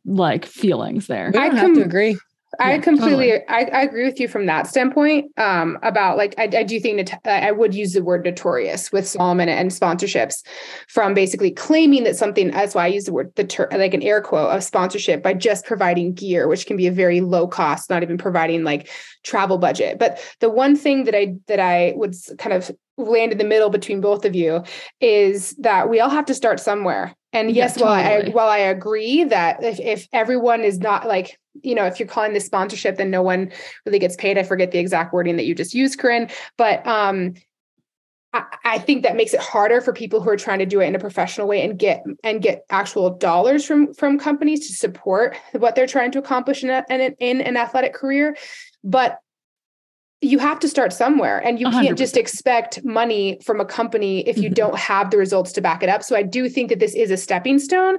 [0.05, 1.33] like feelings there.
[1.37, 2.19] I have to agree.
[2.59, 3.49] I yeah, completely, totally.
[3.49, 5.39] I, I, agree with you from that standpoint.
[5.39, 9.07] Um, about like, I, I do think that I would use the word notorious with
[9.07, 10.47] Salomon and sponsorships,
[10.89, 12.51] from basically claiming that something.
[12.51, 15.35] That's why I use the word the ter- like an air quote of sponsorship by
[15.35, 18.89] just providing gear, which can be a very low cost, not even providing like
[19.25, 19.99] travel budget.
[19.99, 23.71] But the one thing that I that I would kind of land in the middle
[23.71, 24.65] between both of you
[25.01, 28.59] is that we all have to start somewhere And Yeah, yes, while I while I
[28.59, 32.97] agree that if if everyone is not like you know if you're calling this sponsorship,
[32.97, 33.53] then no one
[33.87, 34.39] really gets paid.
[34.39, 37.35] I forget the exact wording that you just used, Corinne, but um.
[38.35, 40.87] I, I think that makes it harder for people who are trying to do it
[40.87, 45.35] in a professional way and get and get actual dollars from from companies to support
[45.53, 48.37] what they're trying to accomplish in, a, in, in an athletic career.
[48.85, 49.19] But
[50.21, 54.27] you have to start somewhere and you A can't just expect money from a company
[54.27, 54.55] if you Mhm.
[54.55, 56.03] don't have the results to back it up.
[56.03, 57.99] So i do think that this is a stepping stone.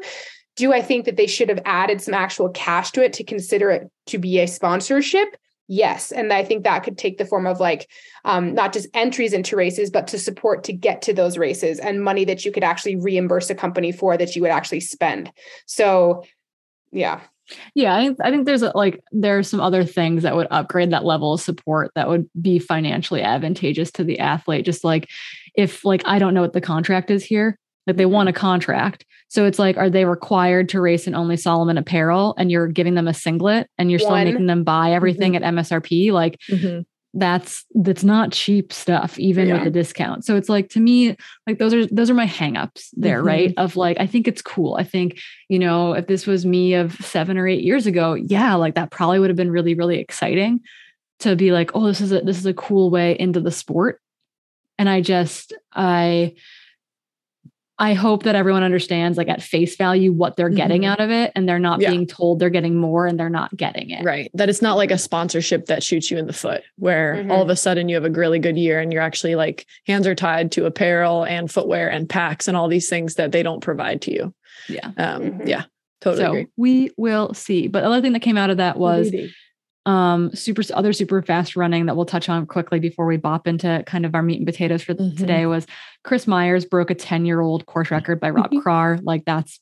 [0.58, 3.72] Do i think that they should have added some actual cash to it to consider
[3.72, 5.30] it to be a sponsorship?
[5.72, 7.88] Yes and i think that could take the form of like
[8.26, 12.04] um, not just entries into races but to support to get to those races and
[12.04, 15.32] money that you could actually reimburse a company for that you would actually spend.
[15.68, 16.24] So
[16.92, 17.22] yeah
[17.76, 20.92] Yeah, I think I think there's a, like are some other things that would upgrade
[20.92, 24.66] that level of support that would be financially advantageous to the athlete.
[24.66, 25.10] Just like
[25.56, 29.06] if like I don't know what the contract is here, like they want a contract,
[29.30, 32.96] so it's like are they required to race in only Salomon apparel, and you're giving
[32.96, 36.12] them a singlet, and you're still making them buy everything at MSRP?
[36.12, 36.86] Like Mhm.
[37.16, 39.56] That's that's not cheap stuff even Yeah.
[39.56, 41.16] with the discount so it's like to me
[41.48, 43.26] like those are those are my hangups there Mhm.
[43.26, 46.76] right of like i think it's cool i think you know if this was me
[46.76, 49.98] of seven or eight years ago yeah like that probably would have been really really
[49.98, 50.60] exciting
[51.20, 54.00] to be like oh this is a this is a cool way into the sport
[54.78, 56.34] and i just i
[57.80, 60.88] i hope that everyone understands like at face value what they're getting Mhm.
[60.88, 61.90] out of it and they're not Yeah.
[61.92, 64.30] being told they're getting more and they're not getting it Right.
[64.34, 67.32] That it's not like a sponsorship that shoots you in the foot where Mhm.
[67.32, 70.06] all of a sudden you have a really good year and you're actually like hands
[70.08, 73.62] are tied to apparel and footwear and packs and all these things that they don't
[73.62, 74.34] provide to you.
[74.68, 75.48] yeah Um, Mhm.
[75.48, 75.64] Yeah,
[76.02, 76.48] totally so agree.
[76.58, 79.12] we will see but the other thing that came out of that was
[79.86, 83.82] um super other super fast running that we'll touch on quickly before we bop into
[83.88, 85.18] kind of our meat and potatoes for Mhm.
[85.18, 85.66] today was
[86.04, 89.00] chris myers broke a 10 year old course record by rob Krar.
[89.04, 89.60] like that's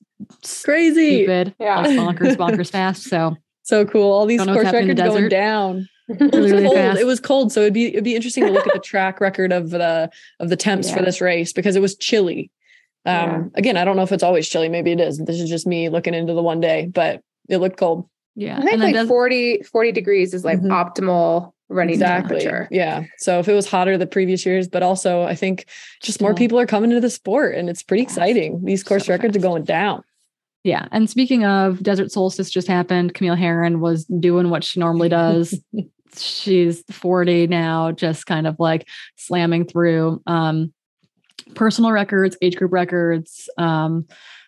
[0.64, 1.24] crazy.
[1.24, 1.82] stupid Yeah.
[1.82, 4.12] like bonkers bonkers fast so So cool.
[4.12, 5.30] All these Don't know what's course records the going desert.
[5.30, 5.90] down.
[6.10, 6.98] It really, was really cold.
[6.98, 7.52] It was cold.
[7.52, 10.10] So it'd be it'd be interesting to look at the track record of the
[10.40, 12.50] of the temps for this race because it was chilly.
[13.06, 13.44] Um Yeah.
[13.56, 14.70] again, I don't know if it's always chilly.
[14.70, 15.18] Maybe it is.
[15.20, 18.08] This is just me looking into the one day, but it looked cold.
[18.38, 20.70] Yeah i think and like does, 40 40 degrees is like Mhm.
[20.70, 22.40] optimal running Exactly.
[22.40, 23.04] temperature Yeah.
[23.18, 25.66] So if it was hotter the previous years, but also I think
[26.02, 28.64] just more people are coming into the sport and it's pretty exciting.
[28.64, 29.44] These course So records fast.
[29.44, 30.02] are going down.
[30.64, 35.10] yeah and speaking of desert solstice just happened camille Herron was doing what she normally
[35.10, 35.60] does
[36.16, 40.72] she's 40 now just kind of like slamming through um
[41.56, 44.06] personal records age group records um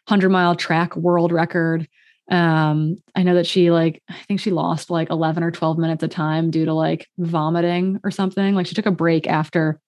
[0.07, 1.87] 100 mile track world record
[2.29, 6.03] um i know that she like i think she lost like 11 or 12 minutes
[6.03, 8.55] of time due to like vomiting or something.
[8.55, 9.79] Like she took a break after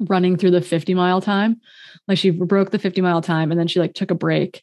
[0.00, 1.60] running through the 50 mile time.
[2.08, 4.62] Like she broke the 50 mile time and then she like took a break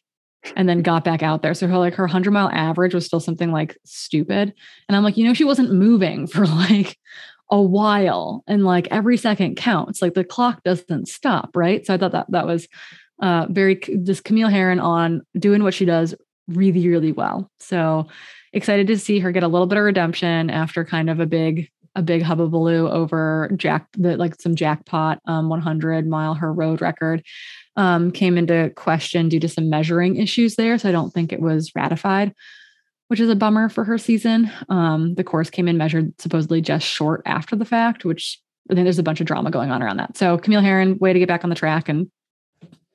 [0.56, 1.54] and then got back out there.
[1.54, 4.52] So her like her 100 mile average was still something like stupid.
[4.88, 6.98] And i'm like you know she wasn't moving for like
[7.50, 10.02] a while and like every second counts.
[10.02, 11.86] Like the clock doesn't stop right?
[11.86, 12.68] So i thought that that was
[13.20, 16.14] uh very just camille Herron on doing what she does
[16.56, 18.06] really really well so
[18.52, 21.68] excited to see her get a little bit of redemption after kind of a big
[21.94, 27.22] a big hubbubaloo over jack the like some jackpot um 100 mile her road record
[27.76, 31.40] um came into question due to some measuring issues there so i don't think it
[31.40, 32.34] was ratified
[33.12, 34.50] which is a bummer for her season.
[34.70, 38.40] Um, the course came in measured supposedly just short after the fact, which
[38.70, 40.16] I think there's a bunch of drama going on around that.
[40.16, 42.10] So Camille Herron, way to get back on the track and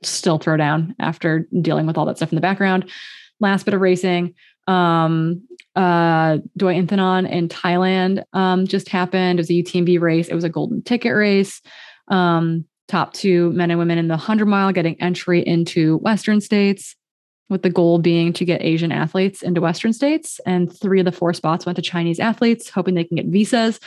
[0.02, 2.90] still throw down after dealing with all that stuff in the background.
[3.40, 4.34] Last bit of racing.
[4.68, 9.40] Um, uh, Doi Inthanon in Thailand um, just happened.
[9.40, 10.28] It was a UTMB race.
[10.28, 11.62] It was a golden ticket race.
[12.08, 16.96] Um, top two men and women in the 100 mile getting entry into Western states
[17.50, 20.40] with the goal being to get Asian athletes into Western states.
[20.46, 23.80] And three of the four spots went to Chinese athletes, hoping they can get visas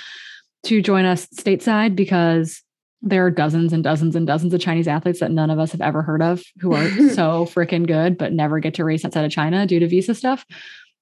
[0.65, 2.63] to join us stateside because
[3.03, 5.81] there are dozens and dozens and dozens of Chinese athletes that none of us have
[5.81, 9.31] ever heard of who are so freaking good, but never get to race outside of
[9.31, 10.45] China due to visa stuff.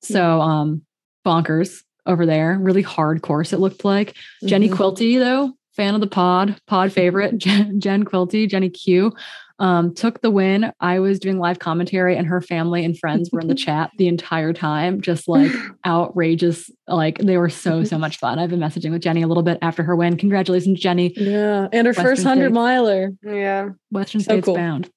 [0.02, 0.82] So, um,
[1.26, 4.14] bonkers over there, really hard course, it looked like.
[4.44, 4.74] Jenny Mhm.
[4.74, 9.12] Quilty, though, fan of the pod, pod favorite, Jen, Jen Quilty, Jenny Q,
[9.58, 10.72] um, took the win.
[10.80, 14.08] I was doing live commentary, and her family and friends were in the chat the
[14.08, 15.50] entire time, just like
[15.86, 16.70] outrageous.
[16.86, 18.38] Like they were so, so much fun.
[18.38, 20.16] I've been messaging with Jenny a little bit after her win.
[20.16, 21.12] Congratulations, Jenny.
[21.16, 21.68] Yeah.
[21.72, 23.10] And her Western first hundred miler.
[23.22, 24.54] yeah Western So States cool.
[24.54, 24.90] bound.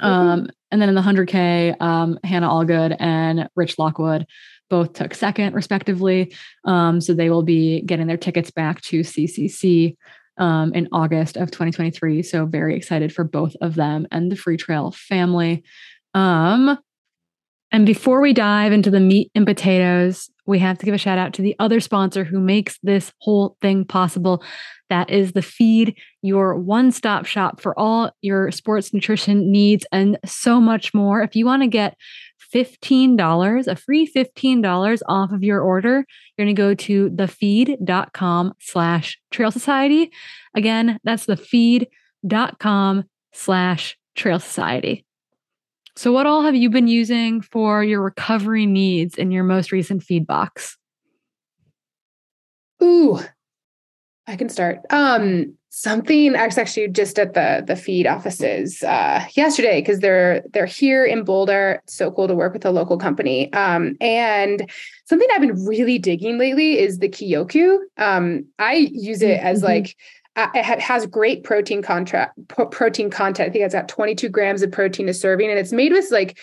[0.00, 4.26] Um, and then in the 100K, um, Hannah Allgood and Rich Lockwood
[4.70, 6.34] both took second, respectively.
[6.64, 9.96] Um, so they will be getting their tickets back to CCC
[10.38, 12.22] um, in August of 2023.
[12.22, 15.62] So very excited for both of them and the Freetrail family.
[16.14, 16.78] Um,
[17.72, 21.16] and before we dive into the meat and potatoes, we have to give a shout
[21.16, 24.44] out to the other sponsor who makes this whole thing possible.
[24.90, 30.18] That is the feed, your one stop shop for all your sports nutrition needs and
[30.26, 31.22] so much more.
[31.22, 31.96] If you want to get
[32.54, 36.04] $15, a free $15 off of your order,
[36.36, 40.12] you're going to go to thefeed.com slash trail society.
[40.54, 45.04] Again, that's thefeed.com slash trail society.
[45.94, 50.02] So, what all have you been using for your recovery needs in your most recent
[50.02, 50.78] feed box?
[52.82, 53.20] Ooh,
[54.26, 54.80] I can start.
[54.90, 60.42] Um, something I was actually just at the the feed offices uh, yesterday because they're
[60.52, 61.80] they're here in Boulder.
[61.82, 63.52] It's so cool to work with a local company.
[63.52, 64.70] Um, and
[65.06, 67.78] something I've been really digging lately is the Kyoku.
[67.96, 69.66] Um, I use it as mm-hmm.
[69.66, 69.96] like
[70.36, 73.48] uh, it has great protein contract protein content.
[73.48, 76.38] I think it's got 22 grams of protein a serving, and it's made with like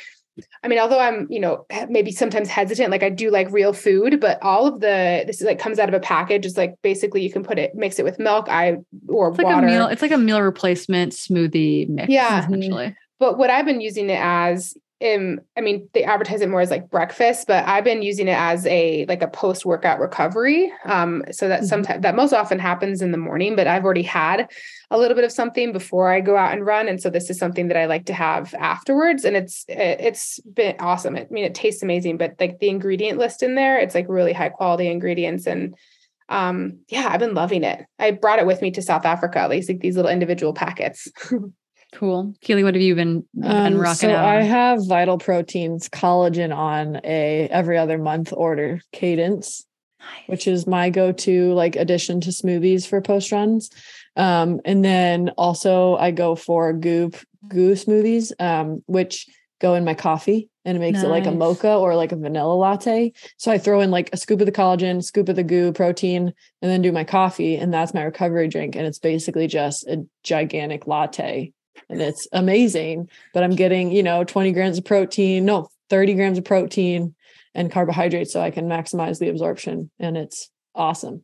[0.64, 4.20] I mean, although I'm, you know, maybe sometimes hesitant, like I do like real food,
[4.20, 6.46] but all of the this is like comes out of a package.
[6.46, 8.78] It's like basically you can put it, mix it with milk, I
[9.08, 9.68] or it's like water.
[9.68, 12.10] A meal, it's like a meal replacement smoothie mix.
[12.10, 12.96] Yeah, essentially.
[13.20, 16.72] But what I've been using it as um, I mean, they advertise it more as
[16.72, 20.72] like breakfast, but I've been using it as a like a post workout recovery.
[20.84, 21.68] Um, so that mm-hmm.
[21.68, 24.52] sometimes that most often happens in the morning, but I've already had
[24.91, 27.39] a little bit of something before I go out and run, and so this is
[27.39, 29.24] something that I like to have afterwards.
[29.24, 31.16] And it's it's been awesome.
[31.16, 34.34] I mean, it tastes amazing, but like the ingredient list in there, it's like really
[34.34, 35.76] high quality ingredients and
[36.30, 39.50] um yeah i've been loving it i brought it with me to south africa at
[39.50, 41.08] least like these little individual packets
[41.94, 42.34] Cool.
[42.42, 44.26] Keely, what have you been, been um, rocking so out?
[44.26, 49.66] I have Vital Proteins collagen on a every other month order cadence,
[50.00, 50.28] nice.
[50.28, 53.72] which is my go-to like addition to smoothies for post runs.
[54.16, 57.16] Um, and then also I go for goop
[57.48, 59.28] goo smoothies, um, which
[59.60, 61.06] go in my coffee and it makes nice.
[61.06, 63.12] it like a mocha or like a vanilla latte.
[63.38, 66.34] So I throw in like a scoop of the collagen, scoop of the goo protein,
[66.62, 67.56] and then do my coffee.
[67.56, 68.76] And that's my recovery drink.
[68.76, 71.52] And it's basically just a gigantic latte
[71.90, 73.10] and it's amazing.
[73.34, 77.16] But I'm getting, you know, 20 grams of protein, no, 30 grams of protein
[77.56, 79.90] and carbohydrates so I can maximize the absorption.
[80.00, 81.24] And it's awesome.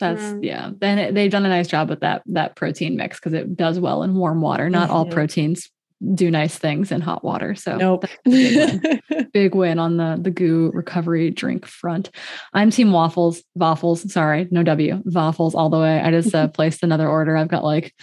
[0.00, 0.44] That's mm.
[0.44, 0.70] yeah.
[0.78, 4.02] Then they've done a nice job with that that protein mix because it does well
[4.02, 4.70] in warm water.
[4.70, 4.96] Not mm-hmm.
[4.96, 5.68] all proteins
[6.14, 7.54] do nice things in hot water.
[7.54, 8.04] So nope.
[8.24, 8.80] big,
[9.10, 9.28] win.
[9.32, 12.10] big win on the the goo recovery drink front.
[12.52, 14.12] I'm team waffles, waffles.
[14.12, 16.00] Sorry, no W, waffles all the way.
[16.00, 17.36] I just uh, placed another order.
[17.36, 17.94] I've got like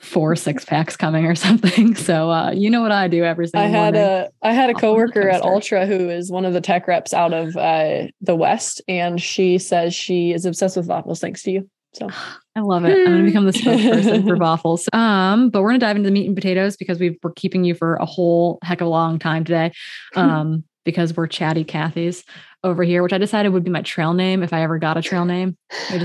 [0.00, 1.94] four six packs coming or something.
[1.94, 3.66] So uh, you know what I do every single.
[3.66, 4.02] I had morning.
[4.02, 7.32] a I had a coworker at Altra who is one of the tech reps out
[7.32, 11.20] of uh, the West, and she says she is obsessed with waffles.
[11.20, 11.70] Thanks to you.
[11.94, 12.08] So
[12.56, 12.98] I love it.
[12.98, 14.88] I'm going to become the spokesperson for waffles.
[14.92, 17.62] Um, but we're going to dive into the meat and potatoes because we are keeping
[17.62, 19.72] you for a whole heck of a long time today.
[20.16, 22.24] Um, because we're chatty Cathy's
[22.64, 25.02] over here, which I decided would be my trail name if I ever got a
[25.02, 25.54] trail name.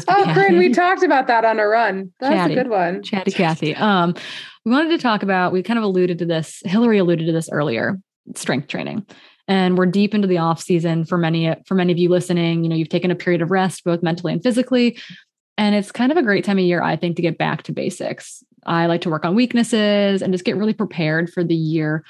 [0.09, 2.11] oh, Corinne, we talked about that on a run.
[2.19, 3.01] That's Chatty, a good one.
[3.01, 3.73] Chatty Cathy.
[3.75, 4.13] Um,
[4.65, 7.49] we wanted to talk about, we kind of alluded to this, Hillary alluded to this
[7.49, 7.97] earlier,
[8.35, 9.05] strength training.
[9.47, 12.65] And we're deep into the off season for many, for many of you listening.
[12.65, 14.99] You know, you've taken a period of rest, both mentally and physically.
[15.57, 17.71] And it's kind of a great time of year, I think, to get back to
[17.71, 18.43] basics.
[18.65, 22.03] I like to work on weaknesses and just get really prepared for the year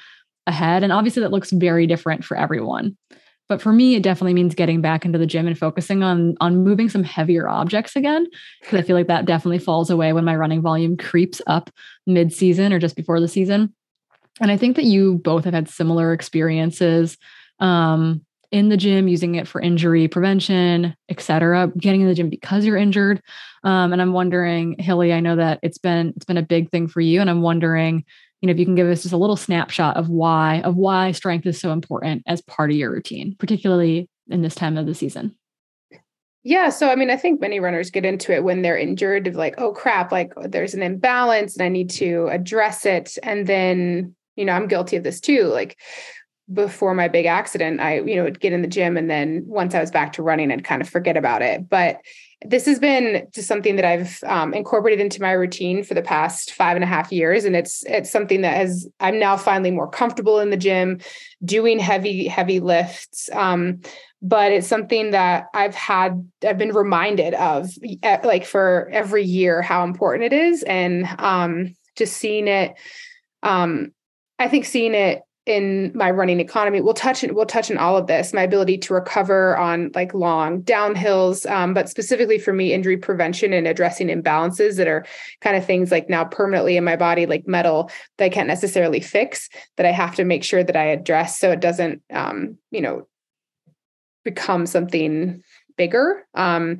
[0.46, 0.82] ahead.
[0.82, 2.96] And obviously, that looks very different for everyone.
[3.46, 6.64] But for me, it definitely means getting back into the gym and focusing on on
[6.64, 8.26] moving some heavier objects again.
[8.60, 11.70] Because I feel like that definitely falls away when my running volume creeps up
[12.06, 13.74] mid-season or just before the season.
[14.40, 17.18] And I think that you both have had similar experiences
[17.60, 22.30] um, in the gym, using it for injury prevention, et cetera, getting in the gym
[22.30, 23.20] because you're injured.
[23.62, 26.88] Um, and I'm wondering, Hilly, I know that it's been it's been a big thing
[26.88, 28.04] for you, and I'm wondering
[28.44, 31.12] you know if you can give us just a little snapshot of why of why
[31.12, 34.94] strength is so important as part of your routine particularly in this time of the
[34.94, 35.34] season?
[36.42, 39.34] Yeah so i mean i think many runners get into it when they're injured of
[39.34, 43.16] like oh crap like there's an imbalance and i need to address it.
[43.22, 45.78] And then you know i'm guilty of this too like
[46.52, 49.74] before my big accident i you know would get in the gym and then once
[49.74, 51.66] i was back to running i'd kind of forget about it.
[51.66, 52.02] But
[52.42, 56.52] this has been just something that I've um, incorporated into my routine for the past
[56.52, 59.88] five and a half years, and it's it's something that has I'm now finally more
[59.88, 61.00] comfortable in the gym,
[61.44, 63.30] doing heavy heavy lifts.
[63.32, 63.80] Um,
[64.20, 67.70] but it's something that I've had I've been reminded of
[68.02, 72.74] like for every year how important it is, and um, just seeing it.
[73.42, 73.92] Um,
[74.38, 76.80] I think seeing it in my running economy.
[76.80, 80.62] We'll touch we'll touch on all of this my ability to recover on like long
[80.62, 85.04] downhills um, but specifically for me injury prevention and addressing imbalances that are
[85.40, 89.00] kind of things like now permanently in my body like metal that i can't necessarily
[89.00, 92.80] fix that i have to make sure that i address so it doesn't um, you
[92.80, 93.06] know
[94.24, 95.42] become something
[95.76, 96.26] bigger.
[96.34, 96.78] Um,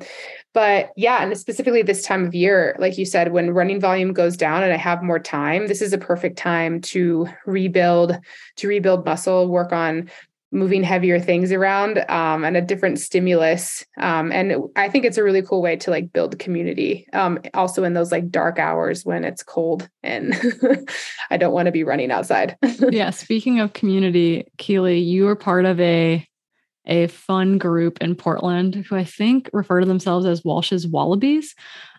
[0.53, 4.37] but yeah, and specifically this time of year, like you said, when running volume goes
[4.37, 8.17] down and I have more time, this is a perfect time to rebuild,
[8.57, 10.09] to rebuild muscle, work on
[10.55, 13.85] moving heavier things around um, and a different stimulus.
[13.97, 17.07] Um, and I think it's a really cool way to like build community.
[17.13, 20.33] Um, also in those like dark hours when it's cold and
[21.29, 22.57] I don't want to be running outside.
[22.89, 23.09] yeah.
[23.09, 26.25] Speaking of community, Keely, you are part of a
[26.87, 31.55] a fun group in Portland who I think refer to themselves as Walsh's Wallabies.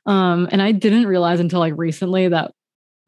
[0.07, 2.53] Um, and I didn't realize until like recently that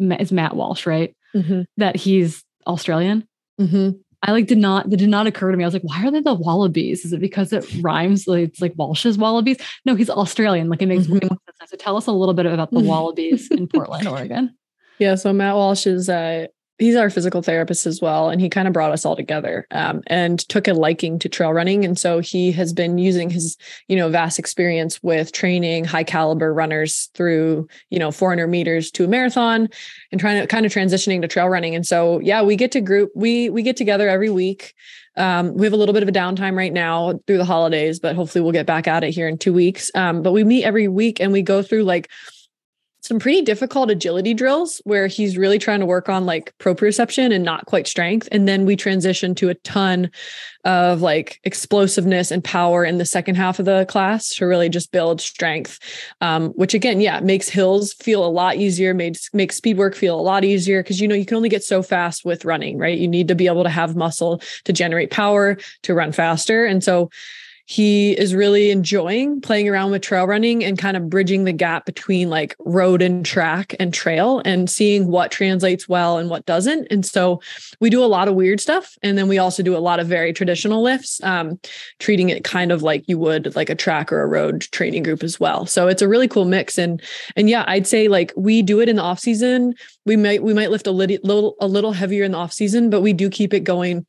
[0.00, 1.16] it's Matt Walsh, right?
[1.34, 1.62] Mm-hmm.
[1.76, 3.26] That he's Australian.
[3.60, 3.98] Mm-hmm.
[4.22, 5.62] I like did not that did not occur to me.
[5.62, 7.04] I was like, why are they the Wallabies?
[7.04, 8.26] Is it because it rhymes?
[8.26, 9.58] Like it's like Walsh's Wallabies?
[9.84, 10.68] No, he's Australian.
[10.68, 11.26] Like it makes mm-hmm.
[11.30, 11.70] more sense.
[11.70, 14.56] So tell us a little bit about the Wallabies in Portland, Oregon.
[14.98, 16.48] Yeah, so Matt Walsh is uh,
[16.78, 20.02] he's our physical therapist as well and he kind of brought us all together um,
[20.06, 21.84] and took a liking to trail running.
[21.84, 23.56] And so he has been using his
[23.88, 29.04] you know vast experience with training high caliber runners through you know 400 meters to
[29.04, 29.68] a marathon
[30.12, 31.74] and trying to kind of transitioning to trail running.
[31.74, 34.74] And so yeah we get to group we we get together every week.
[35.16, 38.14] Um, we have a little bit of a downtime right now through the holidays but
[38.14, 39.90] hopefully we'll get back at it here in two weeks.
[39.94, 42.08] Um, but we meet every week and we go through like
[43.00, 47.44] some pretty difficult agility drills where he's really trying to work on like proprioception and
[47.44, 48.28] not quite strength.
[48.32, 50.10] And then we transition to a ton
[50.64, 54.90] of like explosiveness and power in the second half of the class to really just
[54.90, 55.78] build strength.
[56.20, 60.18] Um, which again, yeah, makes hills feel a lot easier, makes makes speed work feel
[60.18, 62.98] a lot easier because you know you can only get so fast with running, right?
[62.98, 66.66] You need to be able to have muscle to generate power to run faster.
[66.66, 67.10] And so
[67.70, 71.84] he is really enjoying playing around with trail running and kind of bridging the gap
[71.84, 76.86] between like road and track and trail and seeing what translates well and what doesn't.
[76.90, 77.42] And so
[77.78, 78.96] we do a lot of weird stuff.
[79.02, 81.60] And then we also do a lot of very traditional lifts, um,
[81.98, 85.22] treating it kind of like you would like a track or a road training group
[85.22, 85.66] as well.
[85.66, 86.78] So it's a really cool mix.
[86.78, 87.02] And
[87.36, 89.74] and yeah, I'd say like we do it in the off season.
[90.06, 93.02] We might we might lift a little a little heavier in the off season, but
[93.02, 94.06] we do keep it going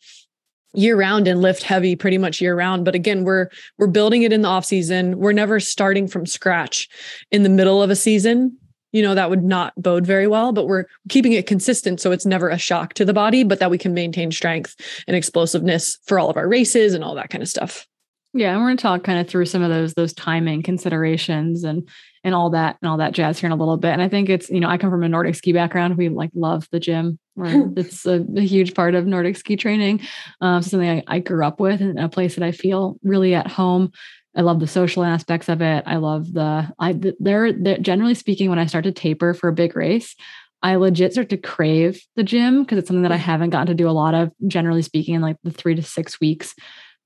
[0.73, 4.31] year round and lift heavy pretty much year round but again we're we're building it
[4.31, 5.17] in the off season.
[5.17, 6.87] We're never starting from scratch
[7.31, 8.57] in the middle of a season.
[8.91, 12.25] You know that would not bode very well but we're keeping it consistent so it's
[12.25, 14.75] never a shock to the body but that we can maintain strength
[15.07, 17.87] and explosiveness for all of our races and all that kind of stuff.
[18.33, 21.63] Yeah and we're going to talk kind of through some of those those timing considerations
[21.63, 21.87] and
[22.23, 24.29] and all that and all that jazz here in a little bit and i think
[24.29, 27.19] it's you know i come from a nordic ski background we like love the gym
[27.41, 30.01] it's a, a, huge part of Nordic ski training.
[30.41, 33.47] Um, something I, I, grew up with and a place that I feel really at
[33.47, 33.93] home.
[34.35, 35.83] I love the social aspects of it.
[35.87, 39.53] I love the I they're, they're generally speaking when I start to taper for a
[39.53, 40.15] big race,
[40.61, 43.73] I legit start to crave the gym because it's something that I haven't gotten to
[43.73, 46.53] do a lot of, generally speaking, in like the three to six weeks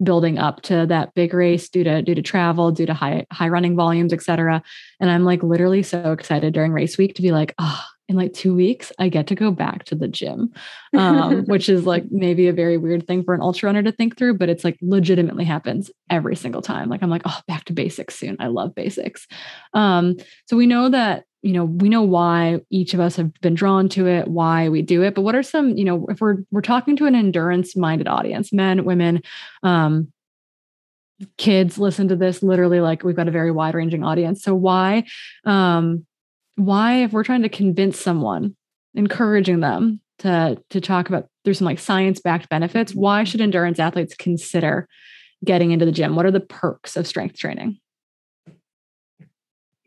[0.03, 3.49] building up to that big race due to due to travel, due to high high
[3.49, 4.61] running volumes, et cetera.
[4.99, 8.33] And I'm like literally so excited during race week to be like, oh, in like
[8.33, 10.51] two weeks, I get to go back to the gym,
[10.95, 14.17] um, which is like maybe a very weird thing for an ultra runner to think
[14.17, 16.89] through, but it's like legitimately happens every single time.
[16.89, 18.35] Like I'm like, oh, back to basics soon.
[18.39, 19.27] I love basics.
[19.73, 23.53] Um, so we know that you know we know why each of us have been
[23.53, 26.37] drawn to it why we do it but what are some you know if we're
[26.51, 29.21] we're talking to an endurance minded audience men women
[29.61, 30.11] um
[31.37, 34.43] kids listen to this literally like we've got a very wide ranging audience.
[34.43, 35.05] So why
[35.45, 36.05] um
[36.55, 38.55] why if we're trying to convince someone
[38.93, 43.79] encouraging them to to talk about there's some like science backed benefits why should endurance
[43.79, 44.87] athletes consider
[45.43, 46.15] getting into the gym?
[46.15, 47.79] What are the perks of strength training?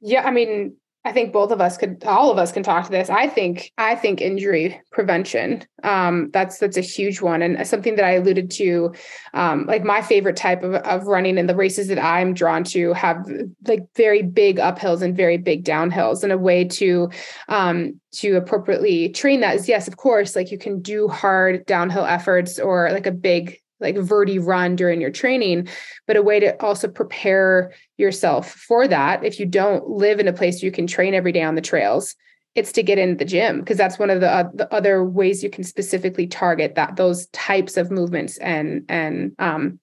[0.00, 0.76] Yeah i mean
[1.06, 3.08] I think both of us could, all of us can talk to this.
[3.08, 5.64] I think, I think injury prevention.
[5.84, 8.92] Um, that's that's a huge one, and something that I alluded to.
[9.32, 12.92] Um, like my favorite type of, of running and the races that I'm drawn to
[12.94, 13.24] have
[13.68, 17.08] like very big uphills and very big downhills, and a way to
[17.48, 22.04] um, to appropriately train that is yes, of course, like you can do hard downhill
[22.04, 25.68] efforts or like a big like verti run during your training
[26.06, 30.32] but a way to also prepare yourself for that if you don't live in a
[30.32, 32.14] place you can train every day on the trails
[32.54, 35.42] it's to get into the gym because that's one of the, uh, the other ways
[35.44, 39.78] you can specifically target that those types of movements and and um,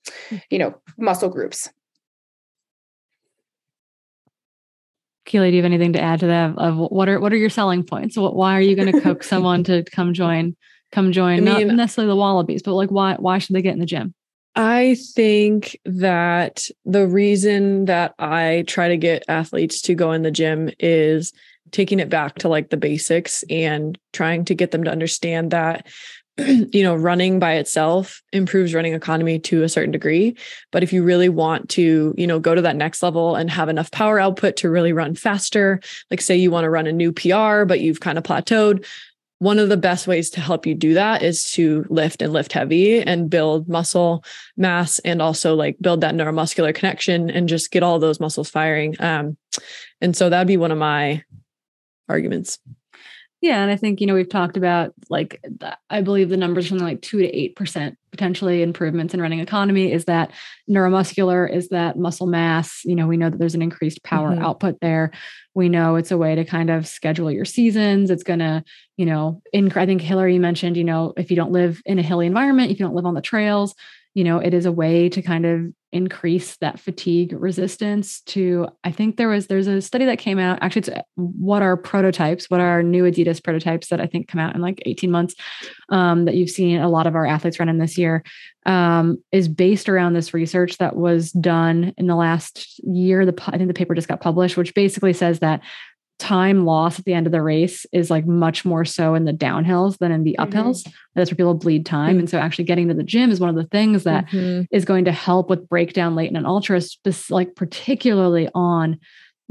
[0.50, 1.70] you know muscle groups
[5.26, 6.58] Keely, do you have anything to add to that?
[6.58, 8.18] Of what are what are your selling points?
[8.18, 10.56] What, why are you going to coax someone to come join
[10.94, 11.48] come join?
[11.48, 14.14] I Not necessarily the Wallabies, but like why why should they get in the gym?
[14.56, 20.32] I think that the reason that I try to get athletes to go in the
[20.32, 21.34] gym is
[21.72, 25.88] taking it back to like the basics and trying to get them to understand that
[26.38, 30.36] you know running by itself improves running economy to a certain degree
[30.72, 33.70] but if you really want to you know go to that next level and have
[33.70, 35.80] enough power output to really run faster
[36.10, 38.84] like say you want to run a new PR but you've kind of plateaued
[39.44, 42.54] one of the best ways to help you do that is to lift and lift
[42.54, 44.24] heavy and build muscle
[44.58, 48.96] mass and also like build that neuromuscular connection and just get all those muscles firing
[49.00, 49.36] um
[50.02, 51.22] and so that'd be one of my
[52.10, 52.60] arguments
[53.42, 55.44] Yeah, and I think you know we've talked about like
[55.90, 59.92] I believe the numbers from like two to eight percent potentially improvements in running economy.
[59.92, 60.32] Is that
[60.70, 61.52] neuromuscular?
[61.52, 62.82] Is that muscle mass?
[62.86, 64.42] You know, we know that there's an increased power Mhm.
[64.44, 65.12] output there.
[65.56, 68.10] We know it's a way to kind of schedule your seasons.
[68.12, 68.64] It's gonna,
[68.98, 72.04] you know, inc- I think Hillary mentioned, you know, if you don't live in a
[72.04, 73.76] hilly environment, if you don't live on the trails,
[74.14, 78.92] you know, it is a way to kind of increase that fatigue resistance to i
[78.92, 82.50] think there was there's a study that came out actually it's uh, what are prototypes
[82.50, 85.36] what are new adidas prototypes that i think come out in like 18 months
[85.90, 88.24] um, that you've seen a lot of our athletes run in this year
[88.66, 93.58] um, is based around this research that was done in the last year the i
[93.58, 95.62] think the paper just got published which basically says that
[96.20, 99.34] time loss at the end of the race is like much more so in the
[99.34, 100.48] downhills than in the Mhm.
[100.48, 102.20] uphills that's where people bleed time Mhm.
[102.20, 104.68] and so actually getting to the gym is one of the things that Mhm.
[104.72, 106.80] is going to help with breakdown late in an ultra,
[107.30, 109.00] like particularly on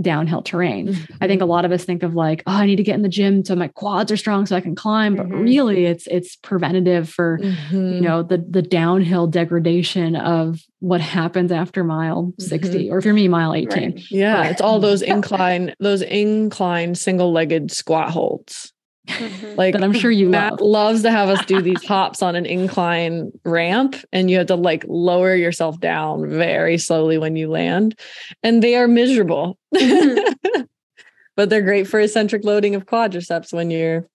[0.03, 0.97] downhill terrain.
[1.21, 3.03] I think a lot of us think of like, oh, I need to get in
[3.03, 5.43] the gym so my quads are strong so I can climb, but Mhm.
[5.43, 8.01] really it's it's preventative for you Mhm.
[8.01, 13.29] know the the downhill degradation of what happens after mile 60 or if you're me
[13.29, 13.93] mile 18.
[13.93, 14.03] Right.
[14.11, 18.72] yeah it's all those incline those incline single-legged squat holds
[19.09, 19.57] Mhm.
[19.57, 20.61] like That I'm sure you Matt love.
[20.61, 24.55] loves to have us do these hops on an incline ramp, and you have to
[24.55, 27.99] like lower yourself down very slowly when you land,
[28.43, 29.59] and they are miserable.
[31.37, 34.07] but they're great for eccentric loading of quadriceps when you're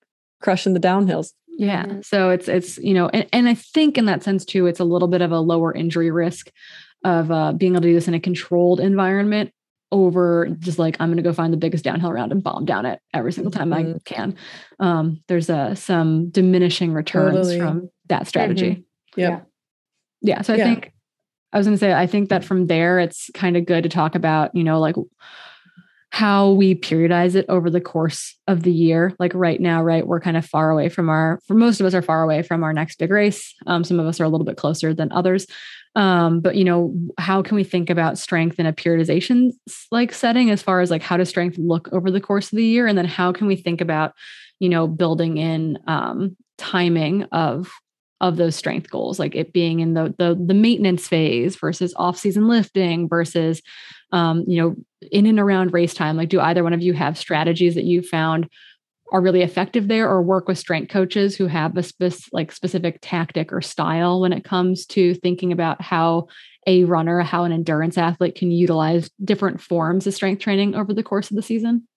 [0.41, 1.33] crushing the downhills.
[1.49, 1.85] Yeah.
[1.85, 2.05] Mhm.
[2.05, 4.83] So it's it's you know, and, and I think in that sense too, it's a
[4.85, 6.49] little bit of a lower injury risk
[7.03, 9.51] of uh, being able to do this in a controlled environment
[9.91, 12.85] over just like I'm going to go find the biggest downhill round and bomb down
[12.85, 14.03] it every single time I Mhm.
[14.05, 14.35] can.
[14.79, 17.59] Um, there's uh, some diminishing returns Totally.
[17.59, 18.83] from that strategy.
[19.15, 19.47] Yep.
[20.21, 20.41] Yeah.
[20.41, 20.63] So I Yeah.
[20.65, 20.91] think
[21.53, 23.89] I was going to say, I think that from there, it's kind of good to
[23.89, 24.95] talk about, you know, like
[26.11, 29.13] how we periodize it over the course of the year.
[29.19, 31.93] Like right now, right, we're kind of far away from our, for most of us
[31.93, 33.53] are far away from our next big race.
[33.67, 35.45] Um, some of us are a little bit closer than others.
[35.95, 39.51] Um, but you know, how can we think about strength in a periodization
[39.91, 42.65] like setting as far as like how does strength look over the course of the
[42.65, 42.87] year?
[42.87, 44.13] And then how can we think about,
[44.59, 47.71] you know, building in um, timing of
[48.19, 52.17] of those strength goals, like it being in the the, the maintenance phase versus off
[52.17, 53.61] season lifting versus,
[54.11, 54.75] um, you know,
[55.11, 56.17] in and around race time.
[56.17, 58.49] Like, do either one of you have strategies that you found
[59.11, 62.99] are really effective there, or work with strength coaches who have a spec- like specific
[63.01, 66.27] tactic or style when it comes to thinking about how
[66.65, 71.03] a runner, how an endurance athlete can utilize different forms of strength training over the
[71.03, 71.87] course of the season?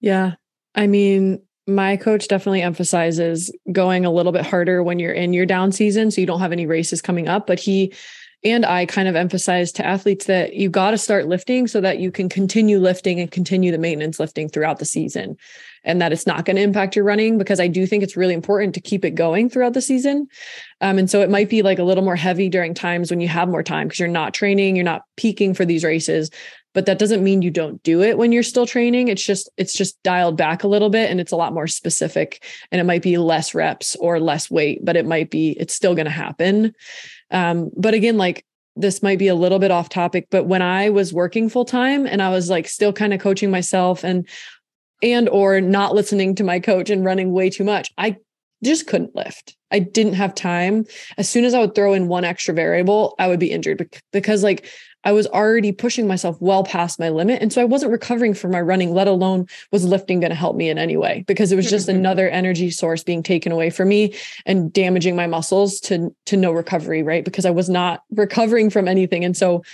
[0.00, 0.34] Yeah.
[0.76, 5.46] I mean, my coach definitely emphasizes going a little bit harder when you're in your
[5.46, 6.10] down season.
[6.10, 7.48] So you don't have any races coming up.
[7.48, 7.92] But he
[8.42, 11.98] and I kind of emphasize to athletes that you got to start lifting so that
[11.98, 15.36] you can continue lifting and continue the maintenance lifting throughout the season.
[15.84, 18.34] And that it's not going to impact your running because I do think it's really
[18.34, 20.28] important to keep it going throughout the season.
[20.80, 23.28] Um, and so it might be like a little more heavy during times when you
[23.28, 26.30] have more time because you're not training, you're not peaking for these races
[26.72, 29.74] but that doesn't mean you don't do it when you're still training it's just it's
[29.74, 33.02] just dialed back a little bit and it's a lot more specific and it might
[33.02, 36.74] be less reps or less weight but it might be it's still going to happen
[37.30, 38.44] um, but again like
[38.76, 42.06] this might be a little bit off topic but when i was working full time
[42.06, 44.26] and i was like still kind of coaching myself and
[45.02, 48.16] and or not listening to my coach and running way too much i
[48.62, 50.84] just couldn't lift i didn't have time
[51.18, 54.42] as soon as i would throw in one extra variable i would be injured because
[54.42, 54.66] like
[55.02, 57.40] I was already pushing myself well past my limit.
[57.40, 60.56] And so I wasn't recovering from my running, let alone was lifting going to help
[60.56, 63.88] me in any way because it was just another energy source being taken away from
[63.88, 67.24] me and damaging my muscles to, to no recovery, right?
[67.24, 69.24] Because I was not recovering from anything.
[69.24, 69.64] And so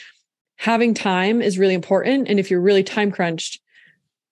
[0.56, 2.28] having time is really important.
[2.28, 3.60] And if you're really time crunched,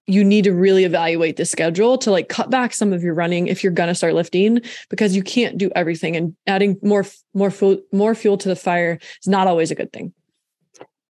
[0.07, 3.46] you need to really evaluate the schedule to like cut back some of your running
[3.46, 7.50] if you're going to start lifting because you can't do everything and adding more more
[7.50, 10.12] fuel more fuel to the fire is not always a good thing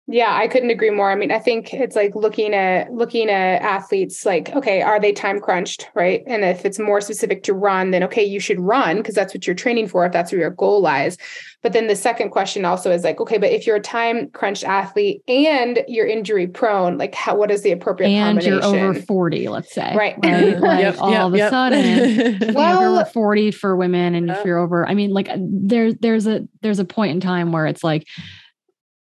[0.09, 1.11] Yeah, I couldn't agree more.
[1.11, 5.11] I mean, I think it's like looking at looking at athletes like, okay, are they
[5.11, 6.23] time crunched, right?
[6.29, 9.49] And if it's more specific to run, then okay, you should run because that's what
[9.49, 11.19] you're training for if that's where your goal lies.
[11.61, 14.63] But then the second question also is like, okay, but if you're a time crunched
[14.63, 19.49] athlete and you're injury prone, like how what is the appropriate and you're over 40,
[19.49, 19.93] let's say.
[19.97, 20.15] Right.
[20.23, 20.61] right?
[20.61, 21.51] Like yep, all yep, of a yep.
[21.51, 25.93] sudden, well, you're over 40 for women and if you're over, I mean, like there,
[25.93, 28.07] there's a there's a point in time where it's like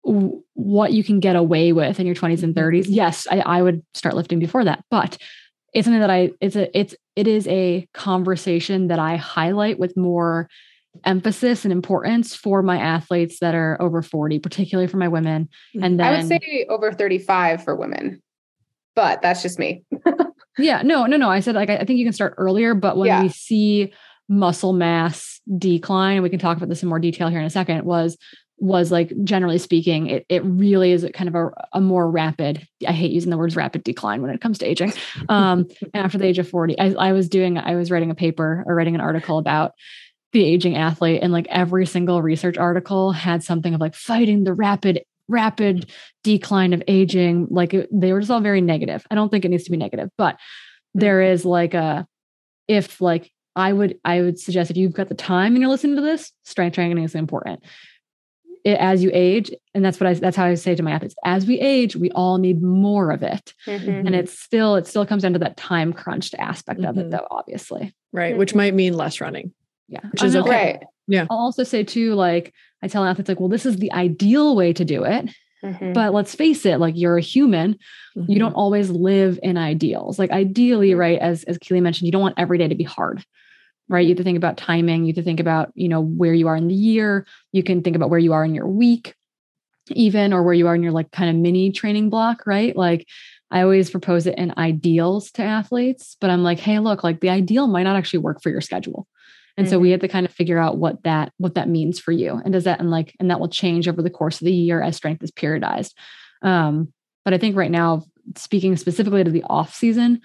[0.03, 2.93] what you can get away with in your 20s and 30s mm-hmm.
[2.93, 5.17] yes I, I, would start lifting before that but
[5.73, 9.97] it's something that i it's a it's it is a conversation that i highlight with
[9.97, 10.49] more
[11.05, 15.85] emphasis and importance for my athletes that are over 40 particularly for my women mm-hmm.
[15.85, 18.21] and then i would say over 35 for women
[18.95, 19.85] but that's just me
[20.59, 23.07] yeah no no no i said like i think you can start earlier but when
[23.07, 23.23] yeah.
[23.23, 23.93] we see
[24.29, 27.51] muscle mass decline and we can talk about this in more detail here in a
[27.51, 28.17] second was
[28.63, 32.67] was like generally speaking it, it really is a kind of a, a more rapid
[32.87, 34.93] i hate using the words rapid decline when it comes to aging.
[35.29, 38.63] Um, after the age of 40 I, I was doing i was writing a paper
[38.67, 39.73] or writing an article about
[40.33, 44.55] the aging athlete and like every single research article had something of like fighting the
[44.55, 45.91] rapid rapid
[46.25, 47.47] decline of aging.
[47.49, 49.07] Like it, they were just all very negative.
[49.11, 50.39] I don't think it needs to be negative but
[50.95, 52.07] there is like a
[52.69, 55.97] if like i would i would suggest if you've got the time and you're listening
[55.97, 57.63] to this strength training is important
[58.65, 61.47] as you age, and that's what I that's how I say to my athletes, as
[61.47, 63.55] we age, we all need more of it.
[63.67, 64.07] Mm-hmm.
[64.07, 66.89] And it's still, it still comes down to that time crunched aspect mm-hmm.
[66.89, 67.11] of it, mm-hmm.
[67.11, 67.95] though, obviously.
[68.13, 68.31] Right.
[68.31, 68.39] Mm-hmm.
[68.39, 69.53] Which might mean less running.
[69.89, 70.01] Yeah.
[70.11, 70.51] Which is okay.
[70.51, 70.83] Right.
[71.09, 71.27] Yeah.
[71.31, 74.73] I'll also say too, like I tell athletes, like, well, this is the ideal way
[74.73, 75.31] to do it.
[75.65, 75.93] Mm-hmm.
[75.93, 77.79] But let's face it, like you're a human,
[78.17, 78.59] you don't mm-hmm.
[78.59, 80.19] always live in ideals.
[80.19, 83.25] Like ideally, right, as as Keely mentioned, you don't want every day to be hard
[83.89, 84.01] right?
[84.01, 85.05] You have to think about timing.
[85.05, 87.27] You have to think about, you know, where you are in the year.
[87.53, 89.15] You can think about where you are in your week,
[89.91, 92.75] even, or where you are in your like kind of mini training block, right?
[92.77, 93.07] Like
[93.51, 97.31] I always propose it in ideals to athletes, but I'm like, hey, look, like the
[97.31, 99.07] ideal might not actually work for your schedule.
[99.57, 99.73] And mm-hmm.
[99.73, 99.93] so we mm-hmm.
[99.93, 102.41] have to kind of figure out what that what that means for you.
[102.43, 104.81] And does that and like and that will change over the course of the year
[104.81, 105.93] as strength is periodized.
[106.41, 106.93] Um,
[107.25, 108.05] but I think right now,
[108.37, 110.21] speaking specifically to the off season,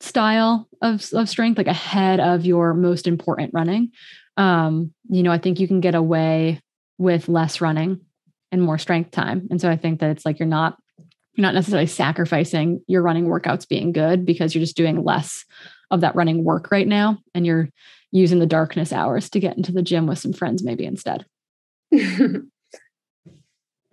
[0.00, 3.92] style of, of strength, like ahead of your most important running,
[4.36, 6.60] um, you know, I think you can get away
[6.98, 8.00] with less running
[8.52, 9.48] and more strength time.
[9.50, 10.78] And so I think that it's like you're not
[11.34, 15.44] you're not necessarily sacrificing your running workouts being good because you're just doing less
[15.90, 17.68] of that running work right now and you're
[18.10, 21.24] using the darkness hours to get into the gym with some friends maybe instead.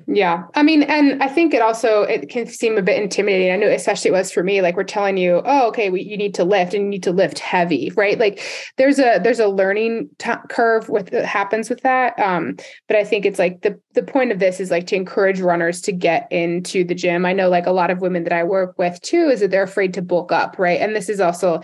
[0.08, 0.44] Yeah.
[0.54, 3.52] I mean, and I think it also it can seem a bit intimidating.
[3.52, 6.16] I know especially it was for me, like we're telling you, oh, okay, we, you
[6.16, 8.20] need to lift and you need to lift heavy, right?
[8.20, 8.42] Like
[8.78, 12.20] there's a there's a learning t- curve with that happens with that.
[12.20, 12.56] Um,
[12.88, 15.82] but I think it's like the the point of this is like to encourage runners
[15.82, 17.26] to get into the gym.
[17.26, 19.64] I know like a lot of women that I work with too is that they're
[19.64, 20.80] afraid to bulk up, right?
[20.80, 21.62] And this is also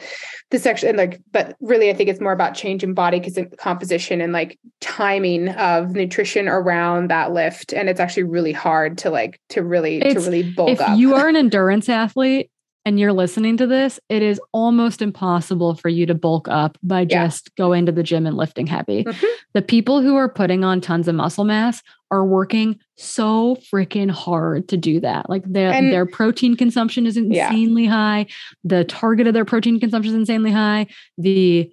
[0.52, 4.22] this actually like, but really I think it's more about change in body because composition
[4.22, 7.74] and like timing of nutrition around that lift.
[7.74, 10.91] And it's actually really hard to like to really it's, to really bulk if up.
[10.91, 12.52] If you are an endurance athlete
[12.84, 17.02] and you're listening to this, it is almost impossible for you to bulk up by
[17.02, 17.26] yeah.
[17.26, 19.06] just going to the gym and lifting heavy.
[19.06, 19.26] Mm-hmm.
[19.54, 24.70] The people who are putting on tons of muscle mass are working so freaking hard
[24.70, 25.30] to do that.
[25.30, 27.91] Like their and, their protein consumption is insanely yeah.
[27.91, 28.26] high.
[28.64, 30.88] The target of their protein consumption is insanely high.
[31.18, 31.72] The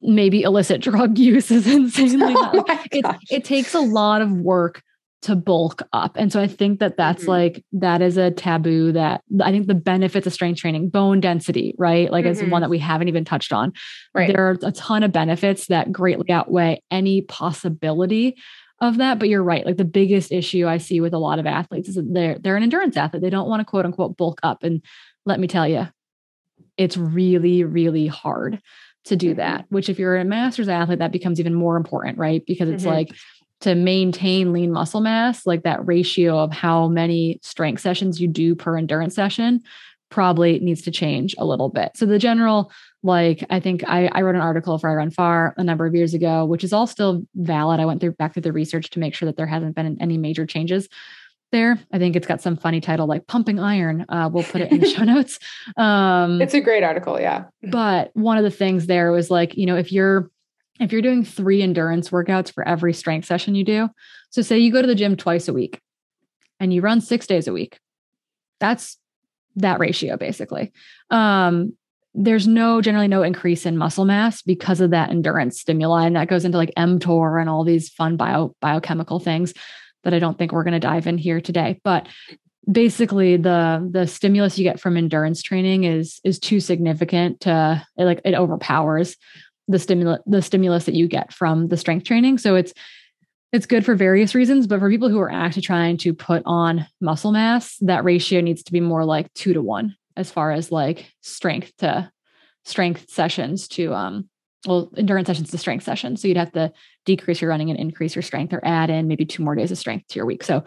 [0.00, 2.86] maybe illicit drug use is insanely oh high.
[2.90, 4.82] It, it takes a lot of work
[5.22, 6.16] to bulk up.
[6.16, 7.30] And so I think that that's mm-hmm.
[7.30, 11.76] like, that is a taboo that I think the benefits of strength training, bone density,
[11.78, 12.10] right?
[12.10, 12.42] Like mm-hmm.
[12.42, 13.72] it's one that we haven't even touched on.
[14.14, 14.32] Right.
[14.32, 18.36] There are a ton of benefits that greatly outweigh any possibility
[18.82, 19.18] of that.
[19.18, 19.64] But you're right.
[19.64, 22.56] Like the biggest issue I see with a lot of athletes is that they're, they're
[22.56, 23.22] an endurance athlete.
[23.22, 24.62] They don't want to quote unquote bulk up.
[24.62, 24.82] And
[25.24, 25.88] let me tell you,
[26.76, 28.60] it's really, really hard
[29.04, 29.38] to do mm-hmm.
[29.38, 32.42] that, which if you're a master's athlete, that becomes even more important, right?
[32.46, 32.92] Because it's mm-hmm.
[32.92, 33.16] like,
[33.60, 38.56] to maintain lean muscle mass, like that ratio of how many strength sessions you do
[38.56, 39.62] per endurance session
[40.12, 41.92] probably needs to change a little bit.
[41.96, 42.70] So the general,
[43.02, 46.44] like I think I, I wrote an article for iRunFar a number of years ago,
[46.44, 47.80] which is all still valid.
[47.80, 50.18] I went through back through the research to make sure that there hasn't been any
[50.18, 50.88] major changes
[51.50, 51.80] there.
[51.92, 54.04] I think it's got some funny title like pumping iron.
[54.08, 55.38] Uh, we'll put it in the show notes.
[55.76, 57.18] Um, it's a great article.
[57.18, 57.44] Yeah.
[57.62, 60.30] But one of the things there was like, you know, if you're
[60.78, 63.88] if you're doing three endurance workouts for every strength session you do,
[64.30, 65.80] so say you go to the gym twice a week
[66.60, 67.78] and you run six days a week,
[68.60, 68.98] that's
[69.56, 70.72] that ratio basically.
[71.10, 71.74] Um,
[72.14, 76.28] there's no generally no increase in muscle mass because of that endurance stimuli, and that
[76.28, 79.54] goes into like mTOR and all these fun bio biochemical things
[80.04, 81.80] that I don't think we're going to dive in here today.
[81.84, 82.06] But
[82.70, 88.04] basically the the stimulus you get from endurance training is is too significant to it,
[88.04, 89.16] like it overpowers
[89.68, 92.72] the stimulus the stimulus that you get from the strength training so it's
[93.52, 96.86] it's good for various reasons but for people who are actually trying to put on
[97.00, 100.72] muscle mass that ratio needs to be more like 2 to 1 as far as
[100.72, 102.10] like strength to
[102.64, 104.28] strength sessions to um
[104.66, 106.22] well endurance sessions to strength sessions.
[106.22, 106.72] So you'd have to
[107.04, 109.78] decrease your running and increase your strength or add in maybe two more days of
[109.78, 110.44] strength to your week.
[110.44, 110.62] So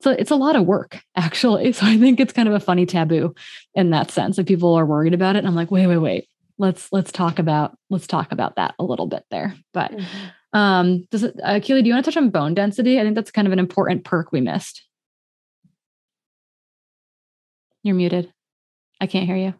[0.00, 1.72] so it's a lot of work actually.
[1.72, 3.34] So i think it's kind of a funny taboo
[3.74, 4.38] in that sense.
[4.38, 6.28] If people are worried about it and i'm like wait wait wait.
[6.58, 9.54] Let's let's talk about let's talk about that a little bit there.
[9.72, 10.26] But mm-hmm.
[10.52, 13.14] Um does it uh, Keely, do you want to touch on bone density i think
[13.14, 14.84] that's kind of an important perk we missed
[17.82, 18.32] you're muted
[19.00, 19.54] i can't hear you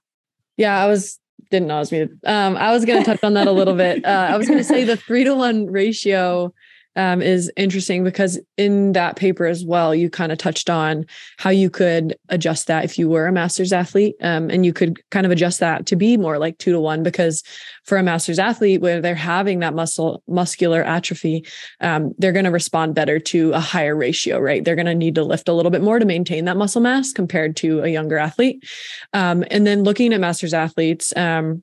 [0.57, 1.21] yeah i was
[1.51, 2.19] didn't know I was muted.
[2.25, 4.05] Um, I was going to touch on that a little bit.
[4.05, 6.55] Uh, I was going to say the three to one ratio
[6.97, 11.07] um, is interesting because in that paper as well, you kind of touched on
[11.39, 15.01] how you could adjust that if you were a master's athlete, um, and you could
[15.11, 17.03] kind of adjust that to be more like two to one.
[17.03, 17.43] Because
[17.85, 21.47] for a master's athlete, where they're having that muscle muscular atrophy,
[21.81, 24.65] um, they're going to respond better to a higher ratio, right?
[24.65, 27.13] They're going to need to lift a little bit more to maintain that muscle mass
[27.13, 28.65] compared to a younger athlete.
[29.13, 31.63] Um, and then looking at master's athletes, um,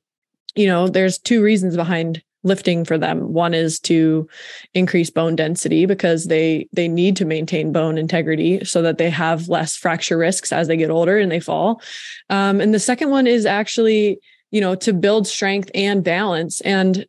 [0.56, 3.34] you know, there's two reasons behind lifting for them.
[3.34, 4.28] One is to
[4.74, 9.50] increase bone density because they they need to maintain bone integrity so that they have
[9.50, 11.82] less fracture risks as they get older and they fall.
[12.30, 14.20] Um, and the second one is actually
[14.52, 16.62] you know to build strength and balance.
[16.62, 17.06] And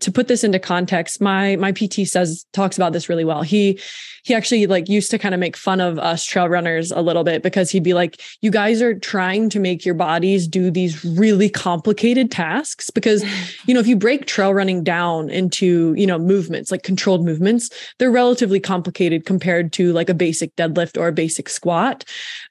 [0.00, 3.42] to put this into context, my my PT says talks about this really well.
[3.42, 3.80] He
[4.24, 7.22] he actually like used to kind of make fun of us trail runners a little
[7.22, 11.04] bit because he'd be like, "You guys are trying to make your bodies do these
[11.04, 13.24] really complicated tasks because,
[13.66, 17.70] you know, if you break trail running down into, you know, movements, like controlled movements,
[17.98, 22.04] they're relatively complicated compared to like a basic deadlift or a basic squat."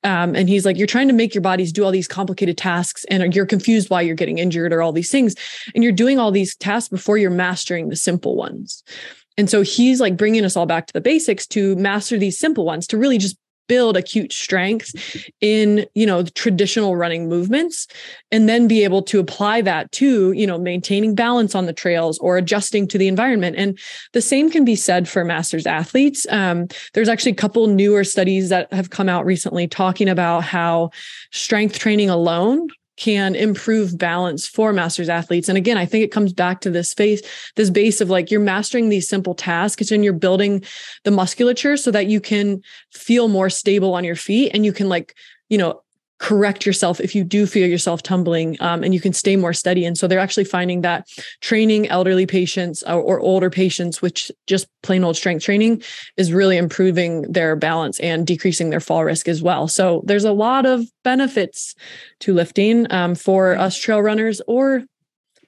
[0.04, 3.06] Um, and he's like, "You're trying to make your bodies do all these complicated tasks
[3.10, 5.36] and you're confused why you're getting injured or all these things,
[5.76, 8.84] and you're doing all these tasks before you're mastering the simple ones.
[9.38, 12.66] And so he's like bringing us all back to the basics to master these simple
[12.66, 13.36] ones, to really just
[13.68, 14.94] build acute strength
[15.42, 17.88] in you know traditional running movements
[18.32, 22.20] and then be able to apply that to you know maintaining balance on the trails
[22.20, 23.80] or adjusting to the environment and
[24.14, 28.50] the same can be said for masters athletes um, there's actually a couple newer studies
[28.50, 30.92] that have come out recently talking about how
[31.32, 32.68] strength training alone
[32.98, 35.50] can improve balance for masters athletes.
[35.50, 37.22] And again i think it comes back to this face
[37.56, 40.64] this base of like you're mastering these simple tasks and you're building
[41.04, 44.90] the musculature so that you can feel more stable on your feet and you can
[44.90, 45.16] like
[45.50, 45.82] you know
[46.20, 49.86] correct yourself if you do feel yourself tumbling um, and you can stay more steady.
[49.86, 51.08] And so they're actually finding that
[51.42, 55.82] training elderly patients or, or, older patients which just plain old strength training
[56.16, 59.68] is really improving their balance and decreasing their fall risk as well.
[59.68, 61.76] So there's a lot of benefits
[62.22, 64.84] to lifting um, for us trail runners or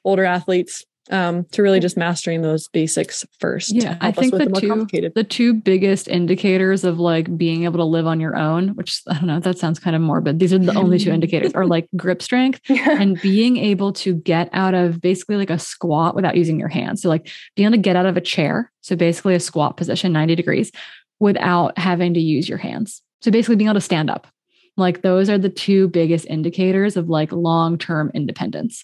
[0.03, 3.73] older athletes um, to really just mastering those basics first.
[3.73, 7.83] Yeah, I think the, the two the two biggest indicators of like being able to
[7.83, 10.39] live on your own, which I don't know, that sounds kind of morbid.
[10.39, 12.99] These are the only two indicators, are like grip strength yeah.
[12.99, 17.01] and being able to get out of basically like a squat without using your hands.
[17.01, 20.13] So like being able to get out of a chair, so basically a squat position,
[20.13, 20.71] ninety degrees,
[21.19, 23.01] without having to use your hands.
[23.21, 24.27] So basically being able to stand up.
[24.75, 28.83] Like those are the two biggest indicators of like long term independence.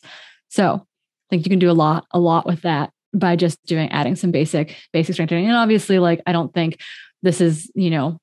[0.49, 0.88] So
[1.30, 4.32] think you can do a lot, a lot with that by just doing adding some
[4.32, 5.47] basic, basic strength training.
[5.47, 6.80] And obviously, like I don't think
[7.21, 8.19] this is, you know,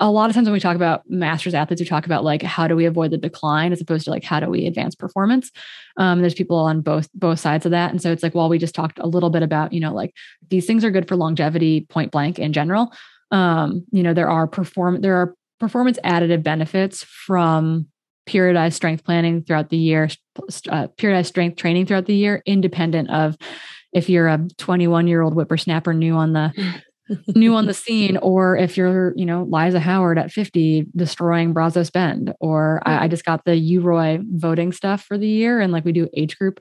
[0.00, 2.66] a lot of times when we talk about masters athletes, we talk about like how
[2.66, 5.50] do we avoid the decline as opposed to like how do we advance performance.
[5.98, 8.58] Um, there's people on both both sides of that, and so it's like while we
[8.58, 10.14] just talked a little bit about you know like
[10.48, 12.92] these things are good for longevity, point blank in general.
[13.30, 17.86] Um, you know there are perform there are performance additive benefits from
[18.30, 20.08] periodized strength planning throughout the year,
[20.68, 23.36] uh, periodized strength training throughout the year, independent of
[23.92, 26.52] if you're a 21 year old whippersnapper new on the
[27.34, 31.90] new on the scene, or if you're, you know, Liza Howard at 50 destroying Brazos
[31.90, 35.84] Bend, or I, I just got the UROY voting stuff for the year, and like
[35.84, 36.60] we do age group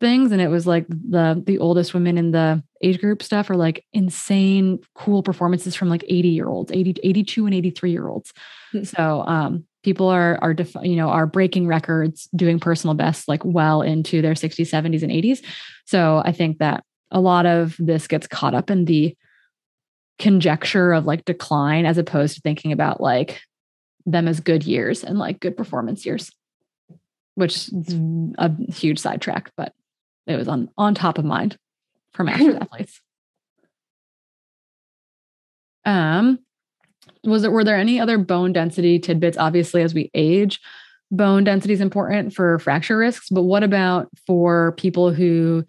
[0.00, 3.56] things and it was like the the oldest women in the age group stuff are
[3.56, 8.32] like insane cool performances from like 80 year olds 80 82 and 83 year olds
[8.72, 8.82] hmm.
[8.82, 13.44] so um people are are def- you know are breaking records doing personal bests like
[13.44, 15.44] well into their 60s 70s and 80s
[15.84, 19.16] so i think that a lot of this gets caught up in the
[20.18, 23.40] conjecture of like decline as opposed to thinking about like
[24.06, 26.30] them as good years and like good performance years
[27.34, 27.94] which is
[28.38, 29.72] a huge sidetrack but
[30.26, 31.56] it was on on top of mind
[32.12, 33.00] for masters athletes.
[35.84, 36.40] Um
[37.24, 40.60] was it were there any other bone density tidbits obviously as we age?
[41.10, 45.64] Bone density is important for fracture risks but what about for people who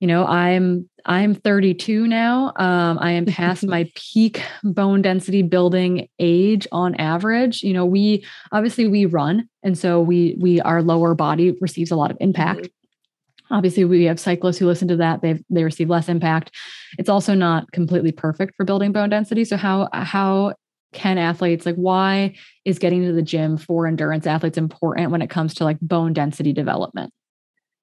[0.00, 6.08] you know i'm i'm 32 now um, i am past my peak bone density building
[6.18, 7.62] age on average.
[7.62, 11.96] You know we obviously we run and so we we our lower body receives a
[11.96, 12.62] lot of impact.
[12.62, 13.54] Mm-hmm.
[13.54, 16.50] obviously we have cyclists who listen to that they they receive less impact.
[16.98, 20.54] It's also not completely perfect for building bone density so how how
[20.92, 22.34] can athletes like why
[22.64, 26.12] is getting to the gym for endurance athletes important when it comes to like bone
[26.12, 27.12] density development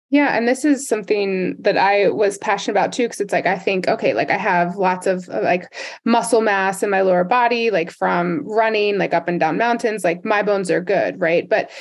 [0.09, 3.57] yeah, and this is something that I was passionate about too, because it's like I
[3.57, 5.73] think, okay, like I have lots of uh, like
[6.05, 10.23] muscle mass in my lower body, like from running, like up and down mountains, like
[10.23, 11.47] my bones are good, right?
[11.49, 11.71] But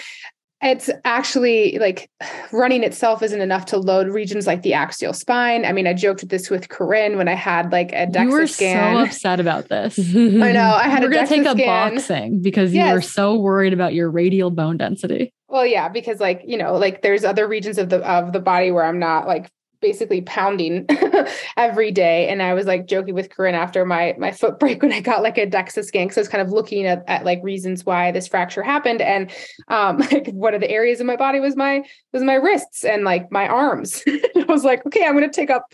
[0.63, 2.11] it's actually like
[2.51, 5.65] running itself isn't enough to load regions like the axial spine.
[5.65, 8.31] I mean, I joked with this with Corrine when I had like a DEXA you
[8.31, 8.97] were scan.
[8.97, 9.99] so upset about this.
[10.17, 10.73] I know.
[10.75, 11.95] I had we're a gonna DEXA take up scan.
[11.95, 12.89] boxing because yes.
[12.89, 15.33] you were so worried about your radial bone density.
[15.49, 18.71] Well, yeah, because like you know, like there's other regions of the of the body
[18.71, 19.51] where I'm not like
[19.81, 20.87] basically pounding
[21.57, 22.29] every day.
[22.29, 25.23] And I was like joking with Corrine after my my foot break when I got
[25.23, 26.11] like a DEXA scan.
[26.11, 29.03] So I was kind of looking at, at like reasons why this fracture happened.
[29.03, 29.31] And
[29.69, 33.05] um like one of the areas of my body was my was my wrists and
[33.05, 34.03] like my arms.
[34.07, 35.73] I was like, okay, I'm gonna take up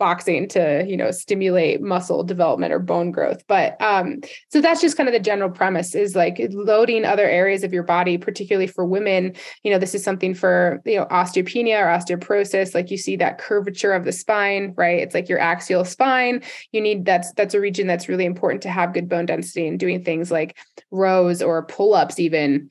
[0.00, 3.44] boxing to you know stimulate muscle development or bone growth.
[3.46, 7.62] But um so that's just kind of the general premise is like loading other areas
[7.62, 9.36] of your body particularly for women.
[9.62, 12.74] You know this is something for you know osteopenia or osteoporosis.
[12.74, 14.98] Like you see that curvature of the spine right?
[14.98, 16.42] It's like your axial spine.
[16.72, 19.78] You need that's that's a region that's really important to have good bone density and
[19.78, 20.56] doing things like
[20.90, 22.70] rows or pull-ups even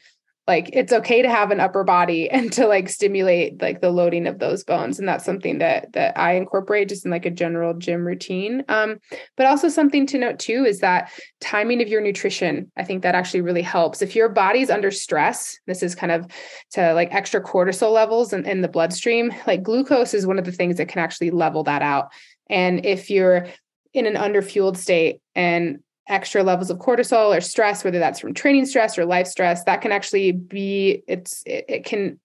[0.50, 4.26] like it's okay to have an upper body and to like stimulate like the loading
[4.26, 4.97] of those bones.
[4.97, 8.66] And that's something that that i incorporate just in like a general gym routine.
[8.68, 8.97] Um,
[9.38, 13.16] but also something to note too is that timing of your nutrition i think that
[13.16, 14.02] actually really helps.
[14.02, 16.26] If your body's under stress this is kind of
[16.72, 20.52] to like extra cortisol levels in, in the bloodstream like glucose is one of the
[20.52, 22.12] things that can actually level that out.
[22.50, 23.47] And if you're
[23.93, 25.80] in an underfueled state and
[26.10, 29.82] extra levels of cortisol or stress whether that's from training stress or life stress that
[29.82, 32.20] can actually be it's it, it can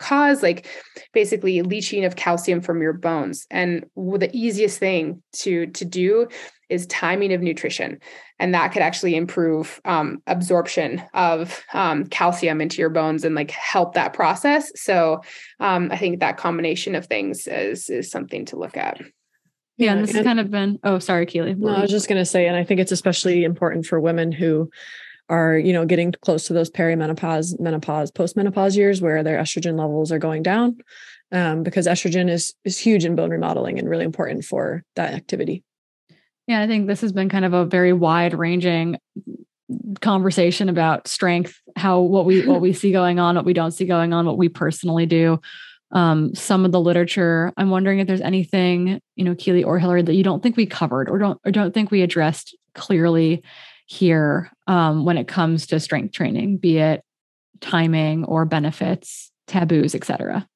[0.00, 0.66] cause like
[1.12, 3.46] basically leaching of calcium from your bones.
[3.50, 6.26] And the easiest thing to to do
[6.68, 7.98] is timing of nutrition.
[8.38, 13.50] And that could actually improve um, absorption of um, calcium into your bones and like
[13.50, 14.72] help that process.
[14.74, 15.20] So
[15.60, 19.00] um, i think that combination of things is is something to look at
[19.80, 20.78] yeah, and this has kind of been.
[20.84, 21.54] Oh, sorry, Keely.
[21.54, 24.30] No, I was just going to say, and I think it's especially important for women
[24.30, 24.70] who
[25.30, 30.12] are, you know, getting close to those perimenopause, menopause, postmenopause years where their estrogen levels
[30.12, 30.76] are going down,
[31.32, 35.64] um, because estrogen is is huge in bone remodeling and really important for that activity.
[36.46, 38.98] Yeah, I think this has been kind of a very wide ranging
[40.02, 43.86] conversation about strength, how what we what we see going on, what we don't see
[43.86, 45.40] going on, what we personally do
[45.92, 47.52] um, some of the literature.
[47.56, 50.66] I'm wondering if there's anything, you know, Keely or Hillary, that you don't think we
[50.66, 53.42] covered or don't or don't think we addressed clearly
[53.86, 57.02] here um, when it comes to strength training, be it
[57.60, 60.46] timing or benefits, taboos, etc.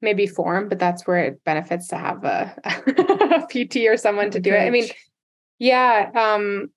[0.00, 4.40] Maybe form, but that's where it benefits to have a, a PT or someone to
[4.40, 4.60] do it.
[4.60, 4.88] I mean,
[5.58, 6.70] yeah, um,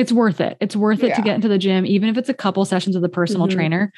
[0.00, 0.56] it's worth it.
[0.60, 1.16] It's worth it yeah.
[1.16, 3.56] to get into the gym, even if it's a couple sessions with a personal mm-hmm.
[3.56, 3.92] trainer,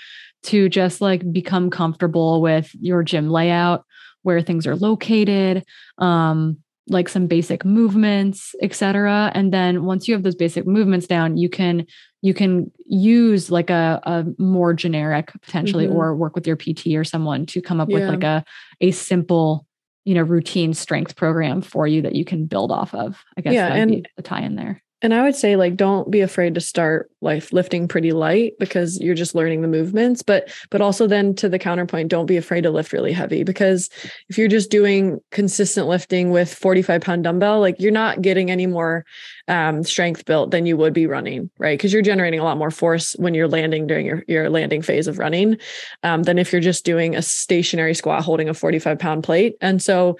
[0.44, 3.84] to just like become comfortable with your gym layout,
[4.22, 5.64] where things are located,
[5.98, 9.30] um, like some basic movements, etc.
[9.34, 11.86] And then once you have those basic movements down, you can
[12.20, 15.96] you can use like a, a more generic potentially mm-hmm.
[15.96, 17.98] or work with your PT or someone to come up yeah.
[17.98, 18.44] with like a
[18.80, 19.66] a simple
[20.04, 23.22] you know routine strength program for you that you can build off of.
[23.36, 24.82] I guess yeah, and the tie in there.
[25.02, 29.00] And I would say, like, don't be afraid to start like lifting pretty light because
[29.00, 30.22] you're just learning the movements.
[30.22, 33.90] But, but also then to the counterpoint, don't be afraid to lift really heavy because
[34.28, 38.66] if you're just doing consistent lifting with 45 pound dumbbell, like you're not getting any
[38.66, 39.04] more
[39.48, 41.78] um, strength built than you would be running, right?
[41.78, 45.08] Because you're generating a lot more force when you're landing during your, your landing phase
[45.08, 45.58] of running
[46.02, 49.56] um, than if you're just doing a stationary squat holding a 45 pound plate.
[49.60, 50.16] And so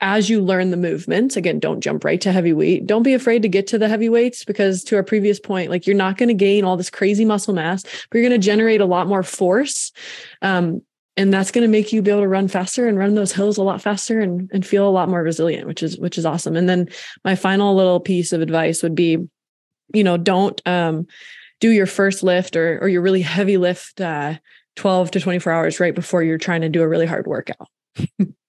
[0.00, 2.86] as you learn the movements, again, don't jump right to heavyweight.
[2.86, 5.96] Don't be afraid to get to the heavyweights because to our previous point, like you're
[5.96, 8.86] not going to gain all this crazy muscle mass, but you're going to generate a
[8.86, 9.92] lot more force.
[10.42, 10.82] Um,
[11.16, 13.56] and that's going to make you be able to run faster and run those hills
[13.56, 16.56] a lot faster and, and feel a lot more resilient, which is, which is awesome.
[16.56, 16.90] And then
[17.24, 19.26] my final little piece of advice would be,
[19.94, 21.06] you know, don't, um,
[21.58, 24.34] do your first lift or, or your really heavy lift, uh,
[24.74, 27.68] 12 to 24 hours right before you're trying to do a really hard workout.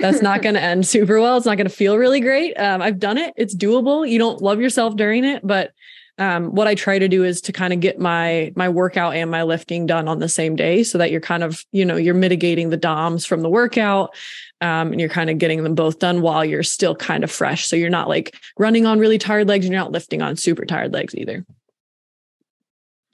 [0.00, 1.36] That's not going to end super well.
[1.36, 2.54] It's not going to feel really great.
[2.54, 3.34] Um, I've done it.
[3.36, 4.08] It's doable.
[4.08, 5.72] You don't love yourself during it, but
[6.18, 9.30] um, what I try to do is to kind of get my my workout and
[9.30, 12.14] my lifting done on the same day, so that you're kind of you know you're
[12.14, 14.14] mitigating the DOMS from the workout,
[14.60, 17.66] um, and you're kind of getting them both done while you're still kind of fresh.
[17.66, 20.64] So you're not like running on really tired legs, and you're not lifting on super
[20.64, 21.44] tired legs either.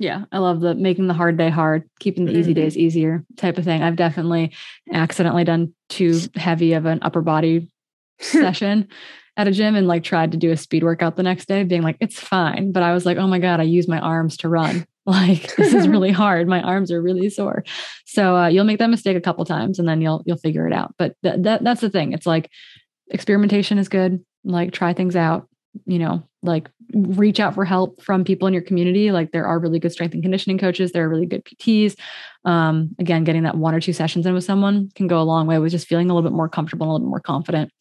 [0.00, 2.62] Yeah, I love the making the hard day hard, keeping the easy mm-hmm.
[2.62, 3.82] days easier type of thing.
[3.82, 4.50] I've definitely
[4.90, 7.68] accidentally done too heavy of an upper body
[8.20, 8.88] session
[9.36, 11.82] at a gym and like tried to do a speed workout the next day, being
[11.82, 12.72] like, it's fine.
[12.72, 14.86] But I was like, oh my God, I use my arms to run.
[15.06, 16.46] Like this is really hard.
[16.46, 17.64] My arms are really sore.
[18.04, 20.74] So uh, you'll make that mistake a couple times and then you'll you'll figure it
[20.74, 20.94] out.
[20.98, 22.12] But th- that that's the thing.
[22.12, 22.50] It's like
[23.10, 24.22] experimentation is good.
[24.44, 25.48] Like try things out.
[25.86, 29.12] You know, like reach out for help from people in your community.
[29.12, 30.92] Like there are really good strength and conditioning coaches.
[30.92, 31.96] There are really good PTs.
[32.44, 35.46] Um, again, getting that one or two sessions in with someone can go a long
[35.46, 37.72] way with just feeling a little bit more comfortable, and a little bit more confident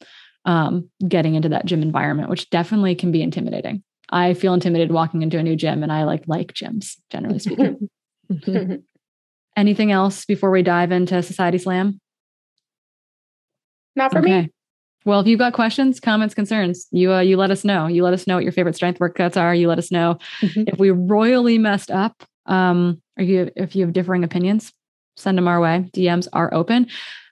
[0.45, 3.84] um, getting into that gym environment, which definitely can be intimidating.
[4.10, 7.90] I feel intimidated walking into a new gym and I like like gyms, generally speaking.
[9.56, 11.99] Anything else before we dive into Society Slam?
[13.95, 14.41] Not for okay.
[14.44, 14.49] me.
[15.10, 17.88] Well, if you've got questions, comments, concerns, you uh, you let us know.
[17.88, 19.56] You let us know what your favorite strength workouts are.
[19.56, 20.65] You let us know mm-hmm.
[20.68, 24.72] if we royally messed up, um, or you if you have differing opinions,
[25.18, 25.90] send them our way.
[25.95, 26.90] DMs are open.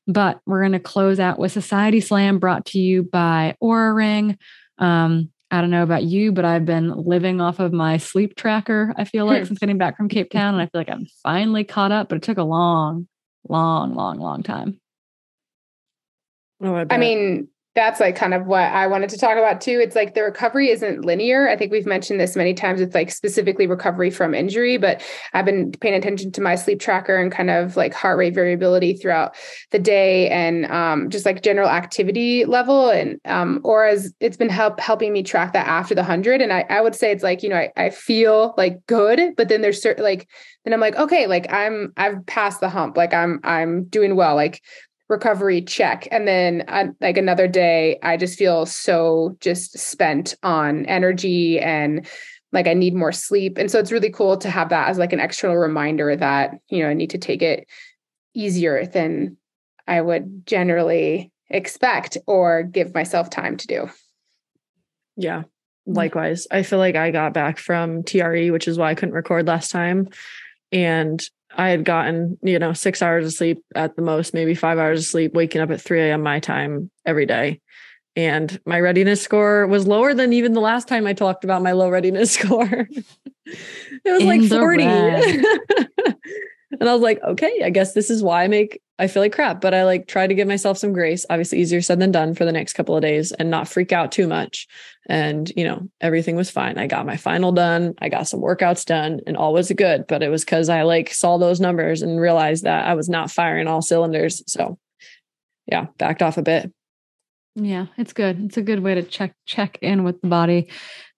[0.08, 4.40] But we're going to close out with Society Slam brought to you by Oura Ring.
[4.80, 8.92] Um, I don't know about you, but I've been living off of my sleep tracker,
[8.98, 10.56] I feel like, since getting back from Cape Town.
[10.56, 13.08] And I feel like I'm finally caught up, but it took a long,
[13.48, 14.80] long, long, long time.
[16.60, 19.80] Oh, I, I mean, that's like kind of what I wanted to talk about too.
[19.80, 21.48] It's like the recovery isn't linear.
[21.48, 25.00] I think we've mentioned this many times with like specifically recovery from injury, but
[25.36, 28.96] I've been paying attention to my sleep tracker and kind of like heart rate variability
[28.96, 29.36] throughout
[29.70, 32.90] the day and um, just like general activity level.
[32.90, 36.42] And um, or as it's been help helping me track that after the hundred.
[36.42, 39.50] And I, I would say it's like, you know, I, I feel like good, but
[39.50, 40.28] then there's certain like
[40.68, 42.98] then I'm like, okay, like I'm I've passed the hump.
[42.98, 44.36] Like I'm I'm doing well.
[44.36, 44.64] Like
[45.10, 46.08] recovery check.
[46.12, 52.06] And then uh, like another day i just feel so just spent on energy and
[52.52, 53.58] like i need more sleep.
[53.58, 56.84] And so it's really cool to have that as like an external reminder that you
[56.84, 57.68] know i need to take it
[58.34, 59.38] easier than
[59.88, 63.90] i would generally expect or give myself time to do.
[65.16, 65.44] Yeah
[65.88, 66.48] likewise.
[66.52, 69.72] I feel like i got back from tre which is why i couldn't record last
[69.72, 70.10] time.
[70.72, 71.26] And
[71.58, 75.00] I had gotten, you know, six hours of sleep at the most, maybe five hours
[75.00, 76.22] of sleep, waking up at 3 a.m.
[76.22, 77.62] my time every day.
[78.16, 81.72] And my readiness score was lower than even the last time I talked about my
[81.72, 82.88] low readiness score.
[83.46, 84.84] it was In like 40.
[86.72, 89.34] And I was like, okay, I guess this is why I make I feel like
[89.34, 91.26] crap, but I like try to give myself some grace.
[91.30, 94.12] Obviously, easier said than done for the next couple of days and not freak out
[94.12, 94.68] too much.
[95.08, 96.80] And, you know, everything was fine.
[96.80, 97.94] I got my final done.
[98.02, 100.06] I got some workouts done and all was good.
[100.08, 103.30] But it was because I like saw those numbers and realized that I was not
[103.30, 104.42] firing all cylinders.
[104.48, 104.80] So
[105.68, 106.72] yeah, backed off a bit.
[107.60, 108.46] Yeah, it's good.
[108.46, 110.70] It's a good way to check check in with the body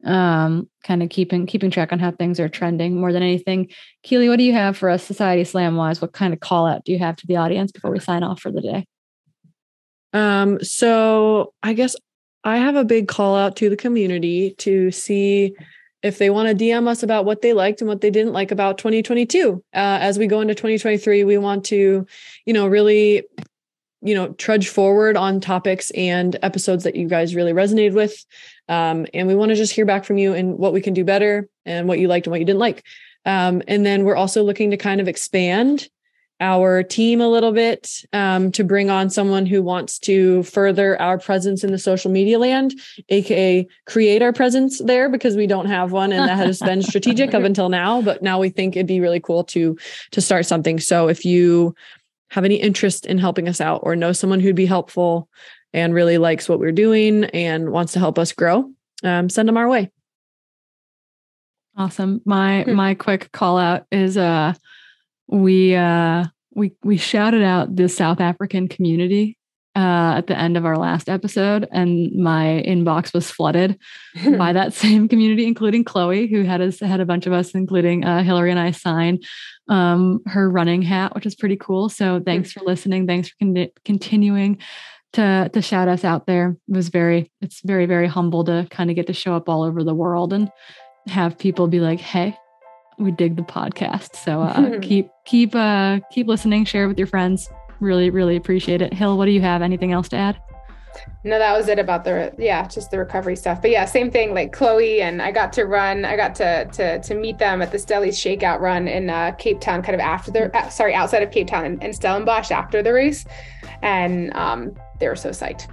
[0.05, 3.69] um, kind of keeping keeping track on how things are trending more than anything.
[4.03, 6.01] Keely, what do you have for us, Society Slam wise?
[6.01, 8.39] What kind of call out do you have to the audience before we sign off
[8.39, 8.85] for the day?
[10.13, 11.95] Um, so I guess
[12.45, 15.55] I have a big call out to the community to see
[16.01, 18.51] if they want to DM us about what they liked and what they didn't like
[18.51, 19.61] about 2022.
[19.73, 22.07] Uh, as we go into 2023, we want to,
[22.45, 23.23] you know, really
[24.01, 28.25] you know trudge forward on topics and episodes that you guys really resonated with
[28.67, 31.03] um, and we want to just hear back from you and what we can do
[31.03, 32.83] better and what you liked and what you didn't like
[33.25, 35.89] um, and then we're also looking to kind of expand
[36.41, 41.17] our team a little bit um, to bring on someone who wants to further our
[41.17, 42.73] presence in the social media land,
[43.09, 47.33] aka create our presence there because we don't have one, and that has been strategic
[47.33, 48.01] up until now.
[48.01, 49.77] But now we think it'd be really cool to
[50.11, 50.79] to start something.
[50.79, 51.75] So if you
[52.31, 55.29] have any interest in helping us out or know someone who'd be helpful
[55.73, 58.71] and really likes what we're doing and wants to help us grow,
[59.03, 59.91] um, send them our way.
[61.77, 62.21] Awesome.
[62.25, 62.73] My hmm.
[62.73, 64.53] my quick call out is uh
[65.27, 69.37] we uh we we shouted out the South African community
[69.75, 73.77] uh, at the end of our last episode, and my inbox was flooded
[74.37, 78.03] by that same community, including Chloe, who had us had a bunch of us, including
[78.03, 79.19] uh, Hillary and I, sign
[79.67, 81.89] um, her running hat, which is pretty cool.
[81.89, 83.05] So thanks for listening.
[83.05, 84.57] Thanks for con- continuing
[85.13, 86.57] to to shout us out there.
[86.67, 89.63] It was very it's very very humble to kind of get to show up all
[89.63, 90.51] over the world and
[91.07, 92.35] have people be like, "Hey,
[92.97, 97.49] we dig the podcast." So uh, keep keep uh keep listening, share with your friends.
[97.79, 98.93] Really, really appreciate it.
[98.93, 99.61] Hill, what do you have?
[99.61, 100.41] Anything else to add?
[101.23, 103.61] No, that was it about the yeah, just the recovery stuff.
[103.61, 104.33] But yeah, same thing.
[104.33, 106.05] Like Chloe and I got to run.
[106.05, 109.59] I got to to to meet them at the Stellies Shakeout run in uh, Cape
[109.59, 112.81] Town, kind of after the uh, sorry outside of Cape Town and, and Stellenbosch after
[112.81, 113.25] the race,
[113.81, 115.67] and um, they were so psyched.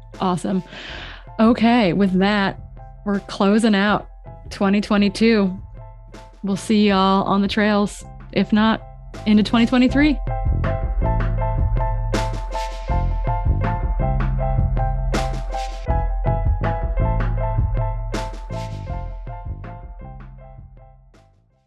[0.20, 0.62] awesome.
[1.40, 2.60] Okay, with that,
[3.04, 4.08] we're closing out
[4.50, 5.58] 2022.
[6.42, 8.04] We'll see y'all on the trails.
[8.32, 8.82] If not,
[9.26, 10.16] into 2023.